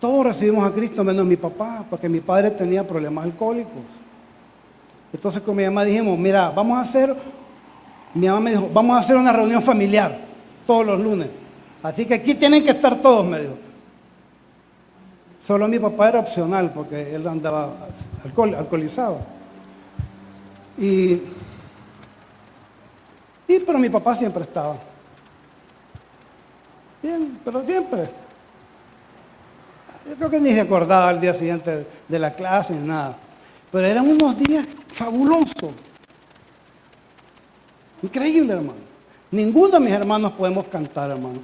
todos 0.00 0.26
recibimos 0.26 0.68
a 0.68 0.72
Cristo 0.72 1.04
menos 1.04 1.26
mi 1.26 1.36
papá, 1.36 1.84
porque 1.88 2.08
mi 2.08 2.20
padre 2.20 2.50
tenía 2.50 2.86
problemas 2.86 3.24
alcohólicos. 3.24 3.82
Entonces 5.12 5.42
con 5.42 5.56
mi 5.56 5.64
mamá 5.64 5.84
dijimos, 5.84 6.18
mira, 6.18 6.50
vamos 6.50 6.78
a 6.78 6.82
hacer 6.82 7.16
mi 8.14 8.26
mamá 8.26 8.40
me 8.40 8.50
dijo, 8.50 8.68
vamos 8.72 8.96
a 8.96 9.00
hacer 9.00 9.16
una 9.16 9.32
reunión 9.32 9.62
familiar 9.62 10.18
todos 10.66 10.86
los 10.86 11.00
lunes. 11.00 11.28
Así 11.82 12.04
que 12.04 12.14
aquí 12.14 12.34
tienen 12.34 12.64
que 12.64 12.70
estar 12.70 13.00
todos, 13.00 13.24
me 13.26 13.40
dijo. 13.40 13.54
Solo 15.50 15.66
mi 15.66 15.80
papá 15.80 16.10
era 16.10 16.20
opcional 16.20 16.72
porque 16.72 17.12
él 17.12 17.26
andaba 17.26 17.88
alcoholizado. 18.22 19.18
Y, 20.78 21.14
y 23.48 23.58
pero 23.66 23.76
mi 23.80 23.90
papá 23.90 24.14
siempre 24.14 24.44
estaba. 24.44 24.76
Bien, 27.02 27.36
pero 27.44 27.64
siempre. 27.64 28.08
Yo 30.08 30.14
creo 30.14 30.30
que 30.30 30.38
ni 30.38 30.52
se 30.52 30.60
acordaba 30.60 31.08
al 31.08 31.20
día 31.20 31.34
siguiente 31.34 31.84
de 32.06 32.18
la 32.20 32.32
clase 32.32 32.72
ni 32.72 32.86
nada. 32.86 33.18
Pero 33.72 33.84
eran 33.84 34.08
unos 34.08 34.38
días 34.38 34.64
fabulosos. 34.86 35.72
Increíble, 38.04 38.52
hermano. 38.52 38.78
Ninguno 39.32 39.70
de 39.70 39.80
mis 39.80 39.92
hermanos 39.94 40.30
podemos 40.30 40.68
cantar, 40.68 41.10
hermano. 41.10 41.40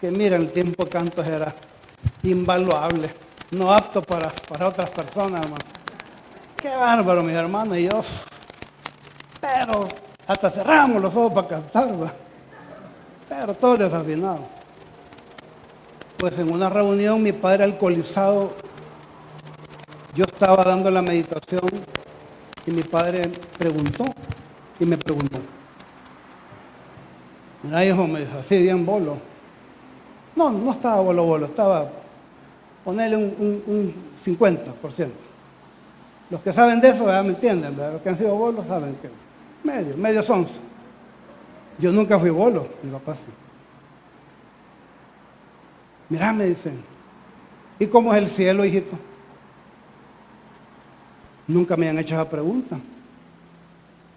Que 0.00 0.12
mira, 0.12 0.36
el 0.36 0.52
tiempo 0.52 0.84
de 0.84 0.90
canto 0.90 1.24
era 1.24 1.52
invaluable, 2.22 3.10
no 3.52 3.72
apto 3.72 4.02
para, 4.02 4.30
para 4.48 4.68
otras 4.68 4.90
personas, 4.90 5.42
hermano. 5.42 5.64
Qué 6.56 6.68
bárbaro, 6.68 7.22
mis 7.22 7.34
hermanos 7.34 7.78
y 7.78 7.84
yo. 7.84 8.02
Pero 9.40 9.88
hasta 10.26 10.50
cerramos 10.50 11.02
los 11.02 11.14
ojos 11.14 11.32
para 11.32 11.48
cantar, 11.48 12.14
pero 13.28 13.54
todo 13.54 13.76
desafinado. 13.76 14.40
Pues 16.16 16.38
en 16.38 16.52
una 16.52 16.68
reunión 16.68 17.22
mi 17.22 17.32
padre 17.32 17.64
alcoholizado, 17.64 18.52
yo 20.14 20.24
estaba 20.24 20.62
dando 20.62 20.90
la 20.90 21.02
meditación 21.02 21.68
y 22.66 22.70
mi 22.70 22.82
padre 22.82 23.30
preguntó 23.58 24.04
y 24.78 24.84
me 24.84 24.96
preguntó, 24.96 25.38
Mira, 27.64 27.84
hijo, 27.84 28.06
me 28.06 28.20
dijo, 28.20 28.38
así 28.38 28.60
bien 28.60 28.84
bolo. 28.84 29.16
No, 30.34 30.50
no 30.50 30.70
estaba 30.70 31.00
bolo 31.00 31.24
bolo, 31.24 31.46
estaba, 31.46 31.90
ponerle 32.84 33.16
un, 33.16 33.94
50%. 34.24 35.08
Los 36.30 36.40
que 36.40 36.52
saben 36.52 36.80
de 36.80 36.88
eso, 36.88 37.06
ya 37.06 37.22
me 37.22 37.30
entienden, 37.30 37.76
¿verdad? 37.76 37.92
Los 37.94 38.02
que 38.02 38.08
han 38.08 38.16
sido 38.16 38.34
bolos 38.34 38.66
saben 38.66 38.96
que 38.96 39.10
medio, 39.62 39.96
medio 39.96 40.22
sonso. 40.22 40.60
Yo 41.78 41.92
nunca 41.92 42.18
fui 42.18 42.30
bolo, 42.30 42.68
mi 42.82 42.90
papá 42.90 43.14
sí. 43.14 43.30
Mirá, 46.08 46.32
me 46.32 46.46
dicen, 46.46 46.82
¿y 47.78 47.86
cómo 47.86 48.12
es 48.12 48.18
el 48.18 48.28
cielo, 48.28 48.64
hijito? 48.64 48.98
Nunca 51.46 51.76
me 51.76 51.88
han 51.88 51.98
hecho 51.98 52.14
esa 52.14 52.28
pregunta 52.28 52.78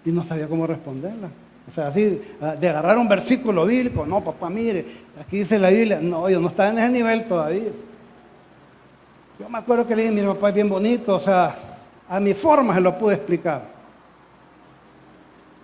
y 0.04 0.12
no 0.12 0.22
sabía 0.22 0.48
cómo 0.48 0.66
responderla. 0.66 1.30
O 1.68 1.72
sea, 1.72 1.88
así, 1.88 2.22
ah, 2.40 2.54
de 2.54 2.68
agarrar 2.68 2.96
un 2.96 3.08
versículo 3.08 3.66
bíblico. 3.66 4.06
No, 4.06 4.22
papá, 4.22 4.48
mire, 4.48 4.86
aquí 5.20 5.38
dice 5.38 5.58
la 5.58 5.70
Biblia. 5.70 6.00
No, 6.00 6.28
yo 6.30 6.40
no 6.40 6.48
estaba 6.48 6.70
en 6.70 6.78
ese 6.78 6.90
nivel 6.90 7.24
todavía. 7.24 7.72
Yo 9.38 9.48
me 9.48 9.58
acuerdo 9.58 9.86
que 9.86 9.94
le 9.94 10.02
dije, 10.02 10.22
mi 10.22 10.26
papá 10.26 10.48
es 10.48 10.54
bien 10.54 10.68
bonito, 10.68 11.16
o 11.16 11.20
sea, 11.20 11.56
a 12.08 12.20
mi 12.20 12.32
forma 12.32 12.74
se 12.74 12.80
lo 12.80 12.96
pude 12.98 13.14
explicar. 13.14 13.68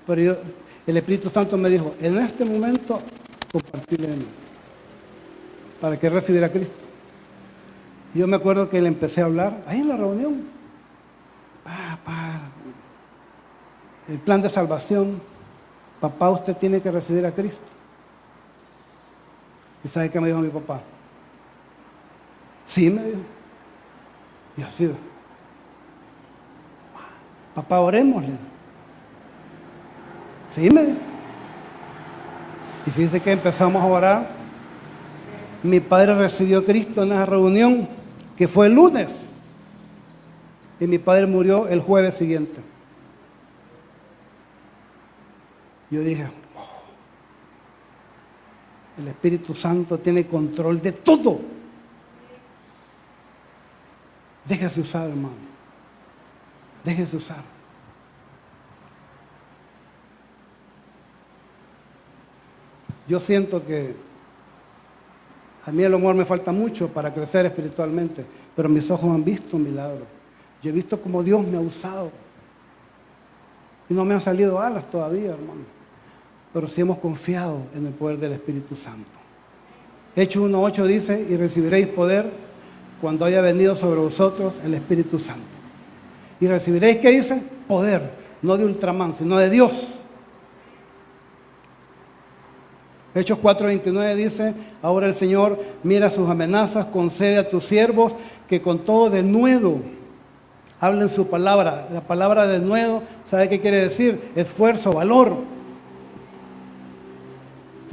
Pero 0.06 0.20
yo, 0.20 0.37
el 0.87 0.96
Espíritu 0.96 1.30
Santo 1.30 1.56
me 1.56 1.70
dijo, 1.70 1.94
en 2.00 2.18
este 2.18 2.44
momento 2.44 3.00
compartirle 3.50 4.08
de 4.08 4.16
mí, 4.16 4.26
para 5.80 5.98
que 5.98 6.11
recibiera 6.11 6.48
a 6.48 6.50
Cristo. 6.50 6.74
yo 8.14 8.26
me 8.26 8.37
acuerdo 8.37 8.68
que 8.68 8.80
le 8.80 8.88
empecé 8.88 9.22
a 9.22 9.24
hablar 9.24 9.62
ahí 9.66 9.80
en 9.80 9.88
la 9.88 9.96
reunión. 9.96 10.48
Papá, 11.64 12.40
el 14.08 14.18
plan 14.18 14.42
de 14.42 14.50
salvación, 14.50 15.20
papá, 16.00 16.30
usted 16.30 16.56
tiene 16.56 16.80
que 16.80 16.90
recibir 16.90 17.24
a 17.24 17.32
Cristo. 17.32 17.62
¿Y 19.85 19.88
sabe 19.88 20.11
qué 20.11 20.20
me 20.20 20.28
dijo 20.28 20.40
mi 20.40 20.50
papá? 20.50 20.82
Sí, 22.66 22.90
me 22.90 23.04
dijo. 23.04 23.20
Y 24.57 24.62
así, 24.62 24.91
papá, 27.55 27.81
orémosle. 27.81 28.33
Sí, 30.49 30.71
me. 30.71 30.83
Y 32.87 32.91
fíjese 32.91 33.21
que 33.21 33.33
empezamos 33.33 33.83
a 33.83 33.87
orar. 33.87 34.29
Mi 35.62 35.81
padre 35.81 36.15
recibió 36.15 36.59
a 36.59 36.65
Cristo 36.65 37.03
en 37.03 37.12
esa 37.12 37.25
reunión, 37.25 37.88
que 38.37 38.49
fue 38.49 38.67
el 38.67 38.75
lunes. 38.75 39.29
Y 40.81 40.87
mi 40.87 40.99
padre 40.99 41.27
murió 41.27 41.69
el 41.69 41.81
jueves 41.81 42.15
siguiente. 42.15 42.61
Yo 45.91 46.01
dije, 46.01 46.27
el 48.99 49.09
Espíritu 49.09 49.55
Santo 49.55 49.99
tiene 49.99 50.27
control 50.27 50.83
de 50.83 50.93
todo. 50.93 51.52
Déjese 54.44 54.81
usar, 54.81 55.09
hermano. 55.09 55.35
Déjese 56.85 57.16
usar. 57.16 57.42
Yo 63.09 63.20
siento 63.20 63.64
que 63.64 63.94
a 65.64 65.70
mí 65.70 65.83
el 65.83 65.94
amor 65.94 66.14
me 66.14 66.24
falta 66.24 66.50
mucho 66.50 66.88
para 66.88 67.12
crecer 67.12 67.46
espiritualmente, 67.46 68.24
pero 68.57 68.68
mis 68.68 68.90
ojos 68.90 69.12
han 69.12 69.24
visto 69.24 69.57
un 69.57 69.64
milagro. 69.64 70.07
Yo 70.62 70.70
he 70.70 70.72
visto 70.72 71.00
cómo 71.00 71.22
Dios 71.22 71.46
me 71.46 71.57
ha 71.57 71.61
usado. 71.61 72.11
Y 73.88 73.94
no 73.94 74.05
me 74.05 74.14
han 74.14 74.20
salido 74.20 74.61
alas 74.61 74.90
todavía, 74.90 75.33
hermano. 75.33 75.62
Pero 76.52 76.68
sí 76.68 76.81
hemos 76.81 76.98
confiado 76.98 77.66
en 77.74 77.87
el 77.87 77.92
poder 77.92 78.18
del 78.18 78.33
Espíritu 78.33 78.76
Santo. 78.76 79.11
Hechos 80.14 80.42
1.8 80.44 80.87
dice, 80.87 81.26
y 81.28 81.37
recibiréis 81.37 81.87
poder 81.88 82.33
cuando 83.03 83.25
haya 83.25 83.41
venido 83.41 83.75
sobre 83.75 84.01
vosotros 84.01 84.55
el 84.65 84.75
Espíritu 84.75 85.19
Santo. 85.19 85.43
Y 86.41 86.47
recibiréis, 86.47 86.99
¿qué 86.99 87.11
dice? 87.11 87.43
Poder, 87.67 88.12
no 88.43 88.57
de 88.57 88.65
Ultraman, 88.65 89.12
sino 89.12 89.38
de 89.38 89.51
Dios. 89.51 89.73
Hechos 93.12 93.38
4:29 93.43 94.15
dice, 94.15 94.55
ahora 94.81 95.09
el 95.09 95.15
Señor 95.15 95.59
mira 95.83 96.12
sus 96.12 96.31
amenazas, 96.31 96.87
concede 96.87 97.38
a 97.38 97.49
tus 97.49 97.65
siervos 97.65 98.15
que 98.49 98.62
con 98.62 98.79
todo 98.79 99.11
denuedo 99.11 99.81
hablen 100.81 101.09
su 101.09 101.27
palabra. 101.27 101.88
La 101.93 102.03
palabra 102.03 102.47
denuedo, 102.47 103.03
¿sabe 103.25 103.49
qué 103.49 103.61
quiere 103.61 103.81
decir? 103.81 104.31
Esfuerzo, 104.37 104.93
valor. 104.93 105.38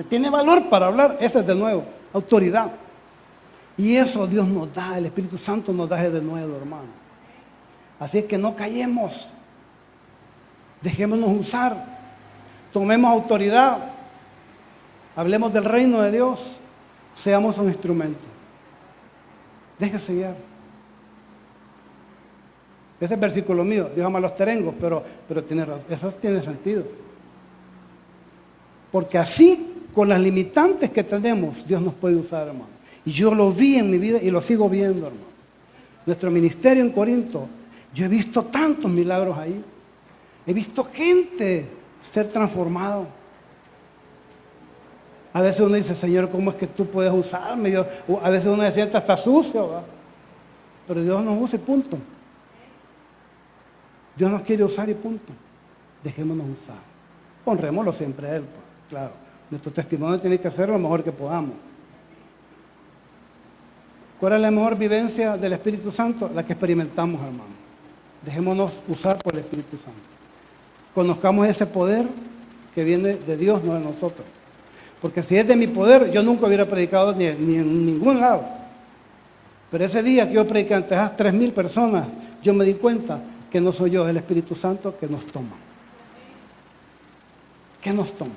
Tiene 0.08 0.30
valor 0.30 0.70
para 0.70 0.86
hablar, 0.86 1.18
ese 1.20 1.40
es 1.40 1.48
de 1.48 1.56
nuevo, 1.56 1.84
autoridad. 2.14 2.72
Y 3.80 3.96
eso 3.96 4.28
Dios 4.28 4.48
nos 4.48 4.72
da, 4.72 5.00
el 5.00 5.08
Espíritu 5.08 5.40
Santo 5.40 5.74
nos 5.74 5.90
da 5.90 6.08
de 6.08 6.22
nuevo, 6.22 6.56
hermano. 6.56 6.90
Así 8.00 8.20
es 8.20 8.26
que 8.26 8.38
no 8.38 8.56
callemos, 8.56 9.30
dejémonos 10.84 11.30
usar, 11.30 12.00
tomemos 12.72 13.10
autoridad 13.10 13.98
Hablemos 15.20 15.52
del 15.52 15.66
reino 15.66 16.02
de 16.02 16.12
Dios. 16.14 16.40
Seamos 17.14 17.58
un 17.58 17.68
instrumento. 17.68 18.22
Déjese 19.78 20.14
guiar. 20.14 20.38
Ese 23.02 23.14
es 23.16 23.20
versículo 23.20 23.66
mío. 23.66 23.90
Dios 23.94 24.06
ama 24.06 24.22
los 24.22 24.34
terengos, 24.34 24.76
pero, 24.80 25.04
pero 25.28 25.44
tiene 25.44 25.66
Eso 25.90 26.14
tiene 26.14 26.42
sentido. 26.42 26.86
Porque 28.94 29.18
así, 29.18 29.88
con 29.94 30.08
las 30.08 30.22
limitantes 30.22 30.90
que 30.90 31.04
tenemos, 31.04 31.68
Dios 31.68 31.82
nos 31.82 31.96
puede 31.96 32.16
usar, 32.16 32.48
hermano. 32.48 32.79
Y 33.10 33.12
yo 33.12 33.34
lo 33.34 33.52
vi 33.52 33.78
en 33.78 33.90
mi 33.90 33.98
vida 33.98 34.20
y 34.22 34.30
lo 34.30 34.40
sigo 34.40 34.70
viendo, 34.70 35.08
hermano. 35.08 35.26
Nuestro 36.06 36.30
ministerio 36.30 36.84
en 36.84 36.92
Corinto, 36.92 37.48
yo 37.92 38.06
he 38.06 38.08
visto 38.08 38.46
tantos 38.46 38.92
milagros 38.92 39.36
ahí. 39.36 39.64
He 40.46 40.54
visto 40.54 40.84
gente 40.84 41.68
ser 42.00 42.28
transformado. 42.28 43.08
A 45.34 45.42
veces 45.42 45.62
uno 45.62 45.74
dice, 45.74 45.96
Señor, 45.96 46.30
¿cómo 46.30 46.52
es 46.52 46.58
que 46.58 46.68
tú 46.68 46.86
puedes 46.86 47.12
usarme? 47.12 47.76
a 47.76 48.30
veces 48.30 48.48
uno 48.48 48.62
se 48.62 48.74
siente 48.74 48.96
hasta 48.96 49.18
sucio, 49.18 49.84
pero 50.88 51.02
Dios 51.02 51.24
nos 51.24 51.36
usa 51.42 51.58
y 51.58 51.64
punto. 51.64 51.98
Dios 54.16 54.30
nos 54.30 54.44
quiere 54.44 54.64
usar 54.64 54.88
y 54.88 54.94
punto. 54.94 55.34
Dejémonos 56.04 56.46
usar. 56.62 56.78
Honrémoslo 57.44 57.92
siempre 57.92 58.28
a 58.28 58.36
Él, 58.36 58.44
pues, 58.44 58.64
claro. 58.88 59.14
Nuestro 59.50 59.72
testimonio 59.72 60.20
tiene 60.20 60.40
que 60.40 60.52
ser 60.52 60.70
lo 60.70 60.78
mejor 60.78 61.04
que 61.04 61.12
podamos. 61.12 61.56
¿Cuál 64.20 64.34
es 64.34 64.42
la 64.42 64.52
mejor 64.52 64.78
vivencia 64.78 65.38
del 65.38 65.54
Espíritu 65.54 65.92
Santo? 65.92 66.30
La 66.34 66.46
que 66.46 66.54
experimentamos, 66.54 67.22
hermano. 67.22 67.60
Dejémonos 68.26 68.74
usar 68.90 69.18
por 69.18 69.34
el 69.34 69.40
Espíritu 69.40 69.78
Santo. 69.78 70.00
Conozcamos 70.94 71.48
ese 71.48 71.66
poder 71.66 72.06
que 72.76 72.84
viene 72.84 73.16
de 73.16 73.38
Dios, 73.38 73.64
no 73.64 73.76
de 73.76 73.80
nosotros. 73.80 74.28
Porque 75.02 75.24
si 75.24 75.38
es 75.38 75.48
de 75.48 75.56
mi 75.56 75.68
poder, 75.68 76.12
yo 76.12 76.22
nunca 76.22 76.48
hubiera 76.48 76.66
predicado 76.66 77.16
ni, 77.16 77.28
en 77.28 77.86
ningún 77.86 78.20
lado. 78.20 78.44
Pero 79.72 79.86
ese 79.86 80.04
día 80.04 80.28
que 80.28 80.36
yo 80.36 80.46
prediqué 80.46 80.74
ante 80.74 80.96
esas 80.96 81.16
tres 81.16 81.34
mil 81.34 81.54
personas, 81.54 82.06
yo 82.44 82.54
me 82.54 82.66
di 82.66 82.74
cuenta 82.74 83.22
que 83.50 83.62
no 83.62 83.72
soy 83.72 83.92
yo, 83.92 84.04
es 84.04 84.10
el 84.10 84.18
Espíritu 84.18 84.54
Santo 84.54 84.98
que 84.98 85.08
nos 85.08 85.26
toma. 85.28 85.56
¿Qué 87.82 87.94
nos 87.94 88.12
toma? 88.18 88.34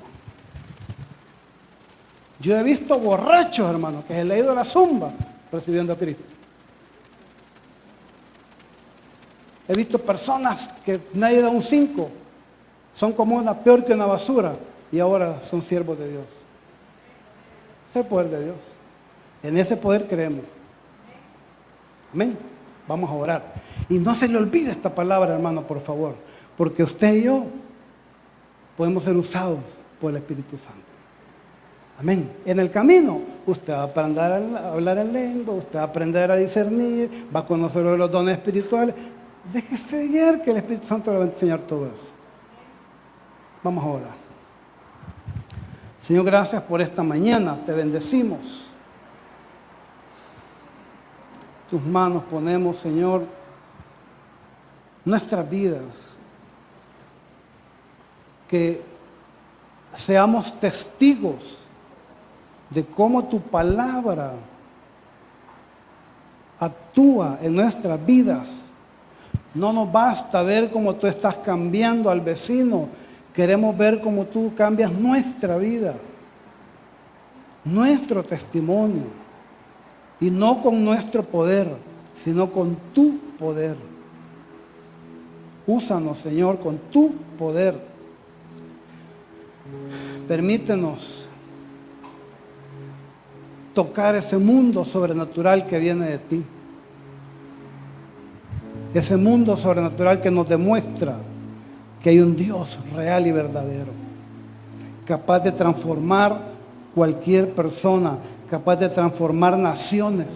Yo 2.39 2.57
he 2.57 2.63
visto 2.63 2.97
borrachos, 2.97 3.69
hermano, 3.69 4.05
que 4.07 4.13
se 4.13 4.23
le 4.23 4.35
ha 4.35 4.39
ido 4.39 4.55
la 4.55 4.63
zumba 4.63 5.11
recibiendo 5.53 5.93
a 5.93 5.97
Cristo. 5.97 6.23
He 9.69 9.75
visto 9.75 9.97
personas 9.97 10.67
que 10.83 10.99
nadie 11.13 11.41
da 11.41 11.47
un 11.47 11.63
cinco, 11.63 12.09
son 12.93 13.13
como 13.13 13.37
una 13.37 13.57
peor 13.57 13.85
que 13.85 13.93
una 13.93 14.05
basura 14.05 14.57
y 14.91 14.99
ahora 14.99 15.41
son 15.49 15.61
siervos 15.61 15.97
de 15.97 16.09
Dios 16.09 16.25
es 17.93 18.03
el 18.03 18.07
poder 18.07 18.29
de 18.29 18.43
Dios. 18.45 18.55
En 19.43 19.57
ese 19.57 19.77
poder 19.77 20.07
creemos. 20.07 20.45
Amén. 22.11 22.37
Vamos 22.87 23.09
a 23.09 23.13
orar. 23.13 23.53
Y 23.87 23.99
no 23.99 24.15
se 24.15 24.27
le 24.27 24.37
olvide 24.37 24.71
esta 24.71 24.93
palabra, 24.93 25.35
hermano, 25.35 25.67
por 25.67 25.79
favor. 25.81 26.15
Porque 26.57 26.83
usted 26.83 27.13
y 27.13 27.23
yo 27.23 27.45
podemos 28.75 29.03
ser 29.03 29.15
usados 29.15 29.59
por 30.01 30.09
el 30.11 30.17
Espíritu 30.17 30.57
Santo. 30.57 30.81
Amén. 31.99 32.31
En 32.45 32.59
el 32.59 32.71
camino, 32.71 33.21
usted 33.45 33.73
va 33.73 33.81
a 33.81 33.83
aprender 33.83 34.31
a 34.31 34.73
hablar 34.73 34.97
en 34.97 35.13
lengua, 35.13 35.55
usted 35.55 35.77
va 35.77 35.83
a 35.83 35.85
aprender 35.85 36.31
a 36.31 36.35
discernir, 36.35 37.27
va 37.33 37.41
a 37.41 37.45
conocer 37.45 37.83
los 37.83 38.11
dones 38.11 38.37
espirituales. 38.37 38.95
Déjese 39.51 40.07
guiar 40.07 40.41
que 40.41 40.51
el 40.51 40.57
Espíritu 40.57 40.87
Santo 40.87 41.11
le 41.11 41.17
va 41.17 41.25
a 41.25 41.27
enseñar 41.27 41.59
todo 41.59 41.87
eso. 41.87 42.07
Vamos 43.61 43.83
a 43.83 43.87
orar. 43.87 44.23
Señor, 45.99 46.25
gracias 46.25 46.61
por 46.63 46.81
esta 46.81 47.03
mañana, 47.03 47.57
te 47.65 47.73
bendecimos. 47.73 48.65
Tus 51.69 51.81
manos 51.81 52.23
ponemos, 52.23 52.77
Señor, 52.77 53.25
nuestras 55.05 55.49
vidas. 55.49 55.83
Que 58.47 58.81
seamos 59.95 60.59
testigos 60.59 61.62
de 62.73 62.85
cómo 62.85 63.25
tu 63.25 63.39
palabra 63.39 64.33
actúa 66.59 67.39
en 67.41 67.55
nuestras 67.55 68.03
vidas. 68.05 68.61
No 69.53 69.71
nos 69.71 69.91
basta 69.91 70.41
ver 70.41 70.71
cómo 70.71 70.95
tú 70.95 71.07
estás 71.07 71.37
cambiando 71.37 72.09
al 72.09 72.21
vecino 72.21 72.89
Queremos 73.33 73.75
ver 73.75 73.99
cómo 73.99 74.25
tú 74.27 74.53
cambias 74.55 74.91
nuestra 74.91 75.57
vida, 75.57 75.95
nuestro 77.65 78.23
testimonio, 78.23 79.05
y 80.21 80.29
no 80.29 80.61
con 80.61 80.85
nuestro 80.85 81.23
poder, 81.23 81.67
sino 82.15 82.51
con 82.51 82.77
tu 82.93 83.17
poder. 83.39 83.75
Úsanos, 85.65 86.19
Señor, 86.19 86.59
con 86.59 86.77
tu 86.91 87.13
poder. 87.37 87.75
Permítenos 90.27 91.22
tocar 93.73 94.15
ese 94.15 94.37
mundo 94.37 94.85
sobrenatural 94.85 95.67
que 95.67 95.79
viene 95.79 96.05
de 96.05 96.17
ti. 96.19 96.43
Ese 98.93 99.17
mundo 99.17 99.57
sobrenatural 99.57 100.21
que 100.21 100.29
nos 100.29 100.47
demuestra 100.47 101.17
que 102.01 102.11
hay 102.11 102.19
un 102.19 102.35
Dios 102.35 102.77
real 102.93 103.25
y 103.25 103.31
verdadero, 103.31 103.91
capaz 105.05 105.39
de 105.39 105.51
transformar 105.53 106.37
cualquier 106.93 107.53
persona, 107.53 108.17
capaz 108.49 108.75
de 108.75 108.89
transformar 108.89 109.57
naciones. 109.57 110.27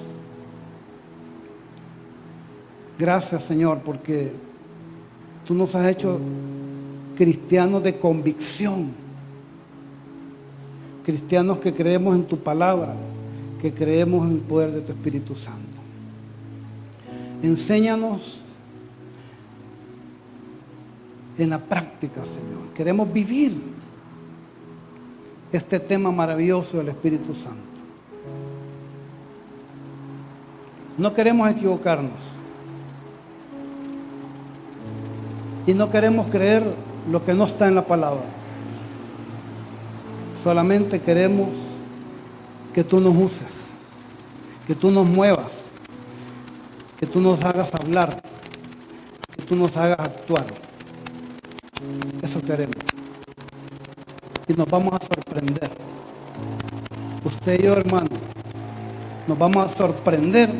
Gracias 2.98 3.44
Señor, 3.44 3.80
porque 3.84 4.32
tú 5.46 5.54
nos 5.54 5.76
has 5.76 5.88
hecho 5.88 6.20
cristianos 7.16 7.84
de 7.84 7.98
convicción, 7.98 8.92
cristianos 11.06 11.60
que 11.60 11.74
creemos 11.74 12.16
en 12.16 12.24
tu 12.24 12.40
palabra, 12.40 12.96
que 13.62 13.74
creemos 13.74 14.28
en 14.28 14.34
el 14.34 14.40
poder 14.40 14.72
de 14.72 14.82
tu 14.82 14.92
Espíritu 14.92 15.36
Santo. 15.36 15.78
Enséñanos 17.42 18.42
en 21.38 21.50
la 21.50 21.60
práctica, 21.60 22.26
Señor. 22.26 22.74
Queremos 22.76 23.12
vivir 23.12 23.56
este 25.52 25.80
tema 25.80 26.12
maravilloso 26.12 26.78
del 26.78 26.90
Espíritu 26.90 27.34
Santo. 27.34 27.62
No 30.98 31.14
queremos 31.14 31.50
equivocarnos. 31.50 32.20
Y 35.68 35.74
no 35.74 35.92
queremos 35.92 36.28
creer 36.28 36.64
lo 37.12 37.24
que 37.24 37.34
no 37.34 37.46
está 37.46 37.68
en 37.68 37.76
la 37.76 37.86
palabra. 37.86 38.24
Solamente 40.44 41.02
queremos 41.02 41.50
que 42.78 42.84
tú 42.84 43.00
nos 43.02 43.16
uses, 43.16 43.70
que 44.68 44.76
tú 44.76 44.92
nos 44.92 45.08
muevas, 45.08 45.48
que 47.00 47.08
tú 47.08 47.20
nos 47.20 47.44
hagas 47.44 47.74
hablar, 47.74 48.22
que 49.36 49.42
tú 49.42 49.56
nos 49.56 49.76
hagas 49.76 49.98
actuar. 49.98 50.46
Eso 52.22 52.40
queremos. 52.40 52.76
Y 54.48 54.54
nos 54.54 54.68
vamos 54.70 54.94
a 54.94 55.00
sorprender. 55.00 55.72
Usted 57.26 57.60
y 57.60 57.64
yo, 57.64 57.74
hermano, 57.74 58.10
nos 59.28 59.40
vamos 59.40 59.66
a 59.66 59.70
sorprender 59.70 60.52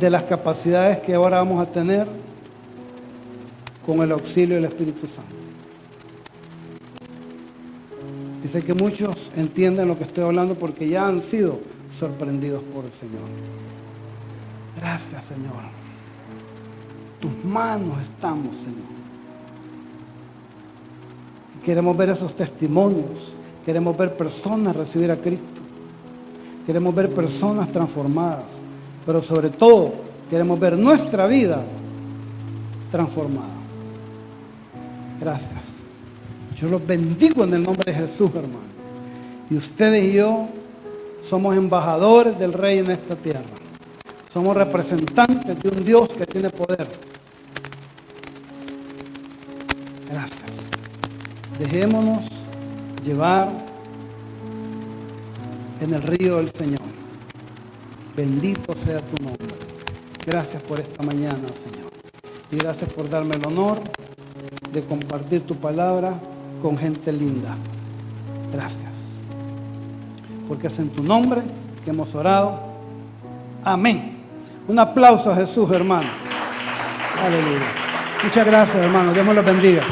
de 0.00 0.08
las 0.08 0.22
capacidades 0.22 1.00
que 1.00 1.12
ahora 1.12 1.36
vamos 1.36 1.60
a 1.60 1.70
tener 1.70 2.08
con 3.84 4.00
el 4.00 4.12
auxilio 4.12 4.56
del 4.56 4.64
Espíritu 4.64 5.06
Santo. 5.08 5.41
Dice 8.42 8.62
que 8.62 8.74
muchos 8.74 9.16
entienden 9.36 9.88
lo 9.88 9.96
que 9.96 10.04
estoy 10.04 10.24
hablando 10.24 10.54
porque 10.54 10.88
ya 10.88 11.06
han 11.06 11.22
sido 11.22 11.60
sorprendidos 11.98 12.62
por 12.74 12.84
el 12.84 12.92
Señor. 12.92 13.28
Gracias, 14.76 15.24
Señor 15.24 15.82
tus 17.22 17.44
manos 17.44 18.02
estamos, 18.02 18.48
Señor. 18.56 18.92
Queremos 21.64 21.96
ver 21.96 22.10
esos 22.10 22.34
testimonios. 22.34 23.32
Queremos 23.64 23.96
ver 23.96 24.16
personas 24.16 24.74
recibir 24.74 25.12
a 25.12 25.16
Cristo. 25.16 25.46
Queremos 26.66 26.92
ver 26.92 27.14
personas 27.14 27.70
transformadas. 27.70 28.44
Pero 29.06 29.22
sobre 29.22 29.50
todo, 29.50 29.92
queremos 30.28 30.58
ver 30.58 30.76
nuestra 30.76 31.28
vida 31.28 31.62
transformada. 32.90 33.54
Gracias. 35.20 35.71
Yo 36.62 36.68
los 36.68 36.86
bendigo 36.86 37.42
en 37.42 37.54
el 37.54 37.64
nombre 37.64 37.92
de 37.92 37.98
Jesús, 37.98 38.30
hermano. 38.36 38.70
Y 39.50 39.56
ustedes 39.56 40.04
y 40.04 40.12
yo 40.18 40.46
somos 41.28 41.56
embajadores 41.56 42.38
del 42.38 42.52
Rey 42.52 42.78
en 42.78 42.92
esta 42.92 43.16
tierra. 43.16 43.42
Somos 44.32 44.56
representantes 44.56 45.60
de 45.60 45.68
un 45.68 45.84
Dios 45.84 46.08
que 46.10 46.24
tiene 46.24 46.50
poder. 46.50 46.86
Gracias. 50.08 50.52
Dejémonos 51.58 52.28
llevar 53.04 53.48
en 55.80 55.94
el 55.94 56.02
río 56.02 56.36
del 56.36 56.52
Señor. 56.52 56.82
Bendito 58.16 58.72
sea 58.76 59.00
tu 59.00 59.20
nombre. 59.20 59.48
Gracias 60.24 60.62
por 60.62 60.78
esta 60.78 61.02
mañana, 61.02 61.48
Señor. 61.60 61.90
Y 62.52 62.56
gracias 62.56 62.88
por 62.90 63.08
darme 63.10 63.34
el 63.34 63.46
honor 63.46 63.80
de 64.70 64.84
compartir 64.84 65.44
tu 65.44 65.56
palabra 65.56 66.20
con 66.62 66.78
gente 66.78 67.12
linda. 67.12 67.56
Gracias. 68.52 68.90
Porque 70.48 70.68
es 70.68 70.78
en 70.78 70.90
tu 70.90 71.02
nombre 71.02 71.42
que 71.84 71.90
hemos 71.90 72.14
orado. 72.14 72.58
Amén. 73.64 74.16
Un 74.68 74.78
aplauso 74.78 75.30
a 75.30 75.34
Jesús, 75.34 75.70
hermano. 75.72 76.08
Aleluya. 77.22 77.66
Muchas 78.22 78.46
gracias, 78.46 78.82
hermano. 78.82 79.12
Dios 79.12 79.26
me 79.26 79.34
los 79.34 79.44
bendiga. 79.44 79.82